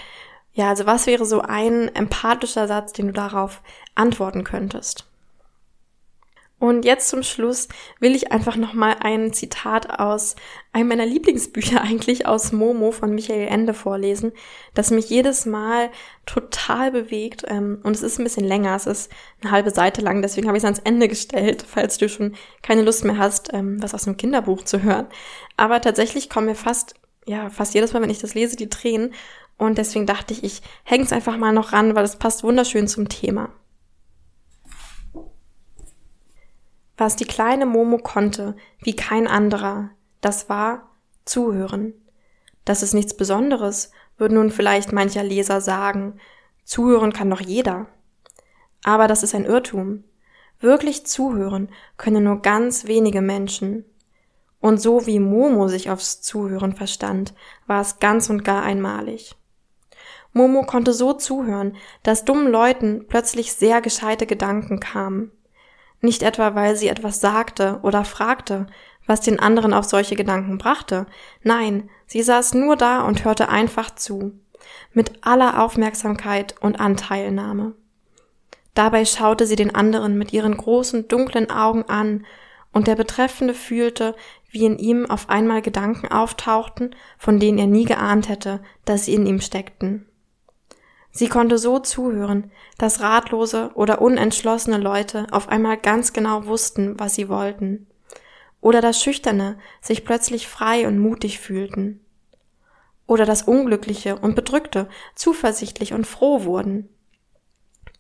[0.54, 3.62] ja, also was wäre so ein empathischer Satz, den du darauf
[3.96, 5.06] antworten könntest?
[6.64, 7.68] Und jetzt zum Schluss
[8.00, 10.38] will ich einfach nochmal ein Zitat aus
[10.72, 14.32] einem meiner Lieblingsbücher eigentlich aus Momo von Michael Ende vorlesen,
[14.74, 15.90] das mich jedes Mal
[16.26, 17.44] total bewegt.
[17.48, 20.58] Ähm, und es ist ein bisschen länger, es ist eine halbe Seite lang, deswegen habe
[20.58, 24.08] ich es ans Ende gestellt, falls du schon keine Lust mehr hast, ähm, was aus
[24.08, 25.08] einem Kinderbuch zu hören.
[25.58, 26.94] Aber tatsächlich kommen mir fast,
[27.26, 29.14] ja, fast jedes Mal, wenn ich das lese, die Tränen.
[29.64, 32.90] Und deswegen dachte ich, ich hänge es einfach mal noch ran, weil es passt wunderschön
[32.90, 33.50] zum Thema.
[36.98, 40.92] Was die kleine Momo konnte, wie kein anderer, das war
[41.24, 41.94] zuhören.
[42.66, 46.20] Das ist nichts Besonderes, würden nun vielleicht mancher Leser sagen.
[46.66, 47.88] Zuhören kann doch jeder.
[48.84, 50.04] Aber das ist ein Irrtum.
[50.60, 53.86] Wirklich zuhören können nur ganz wenige Menschen.
[54.60, 57.34] Und so wie Momo sich aufs Zuhören verstand,
[57.66, 59.38] war es ganz und gar einmalig.
[60.34, 65.32] Momo konnte so zuhören, dass dummen Leuten plötzlich sehr gescheite Gedanken kamen.
[66.02, 68.68] Nicht etwa, weil sie etwas sagte oder fragte,
[69.06, 71.06] was den anderen auf solche Gedanken brachte.
[71.44, 74.34] Nein, sie saß nur da und hörte einfach zu.
[74.94, 77.74] Mit aller Aufmerksamkeit und Anteilnahme.
[78.74, 82.26] Dabei schaute sie den anderen mit ihren großen, dunklen Augen an,
[82.72, 84.16] und der Betreffende fühlte,
[84.50, 89.14] wie in ihm auf einmal Gedanken auftauchten, von denen er nie geahnt hätte, dass sie
[89.14, 90.08] in ihm steckten.
[91.16, 97.14] Sie konnte so zuhören, dass ratlose oder unentschlossene Leute auf einmal ganz genau wussten, was
[97.14, 97.86] sie wollten.
[98.62, 102.04] Oder dass Schüchterne sich plötzlich frei und mutig fühlten.
[103.06, 106.90] Oder dass Unglückliche und Bedrückte zuversichtlich und froh wurden.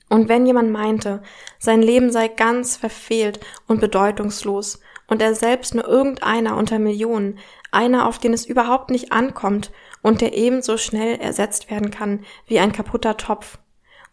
[0.09, 1.21] Und wenn jemand meinte,
[1.59, 7.37] sein Leben sei ganz verfehlt und bedeutungslos und er selbst nur irgendeiner unter Millionen,
[7.71, 9.71] einer, auf den es überhaupt nicht ankommt
[10.03, 13.57] und der ebenso schnell ersetzt werden kann wie ein kaputter Topf.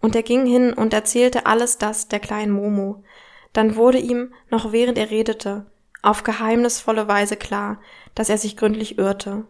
[0.01, 3.05] Und er ging hin und erzählte alles das der kleinen Momo.
[3.53, 5.67] Dann wurde ihm, noch während er redete,
[6.01, 7.79] auf geheimnisvolle Weise klar,
[8.15, 9.45] dass er sich gründlich irrte.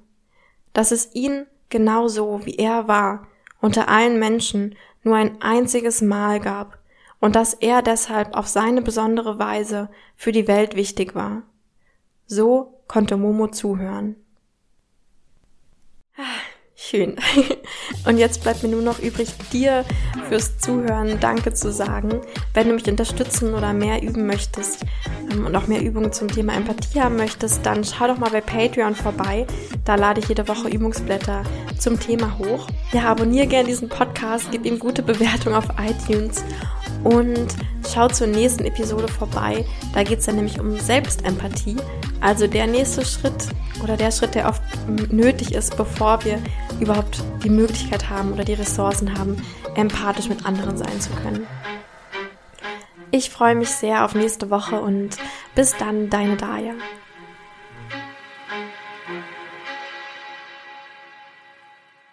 [0.72, 3.28] Dass es ihn genau so, wie er war,
[3.60, 4.74] unter allen Menschen
[5.04, 6.78] nur ein einziges Mal gab
[7.20, 11.42] und dass er deshalb auf seine besondere Weise für die Welt wichtig war.
[12.26, 14.16] So konnte Momo zuhören.
[16.82, 17.16] Schön.
[18.06, 19.84] Und jetzt bleibt mir nur noch übrig, dir
[20.28, 22.22] fürs Zuhören Danke zu sagen.
[22.54, 24.86] Wenn du mich unterstützen oder mehr üben möchtest
[25.30, 28.40] ähm, und auch mehr Übungen zum Thema Empathie haben möchtest, dann schau doch mal bei
[28.40, 29.46] Patreon vorbei.
[29.84, 31.42] Da lade ich jede Woche Übungsblätter
[31.78, 32.66] zum Thema hoch.
[32.92, 36.42] Ja, abonniere gerne diesen Podcast, gib ihm gute Bewertung auf iTunes
[37.04, 37.48] und
[37.92, 39.64] schau zur nächsten Episode vorbei.
[39.94, 41.76] Da geht es dann nämlich um Selbstempathie.
[42.20, 43.48] Also der nächste Schritt
[43.82, 44.62] oder der Schritt, der oft
[45.10, 46.38] nötig ist, bevor wir
[46.80, 49.42] überhaupt die Möglichkeit haben oder die Ressourcen haben,
[49.74, 51.46] empathisch mit anderen sein zu können.
[53.10, 55.16] Ich freue mich sehr auf nächste Woche und
[55.54, 56.74] bis dann, deine Daya.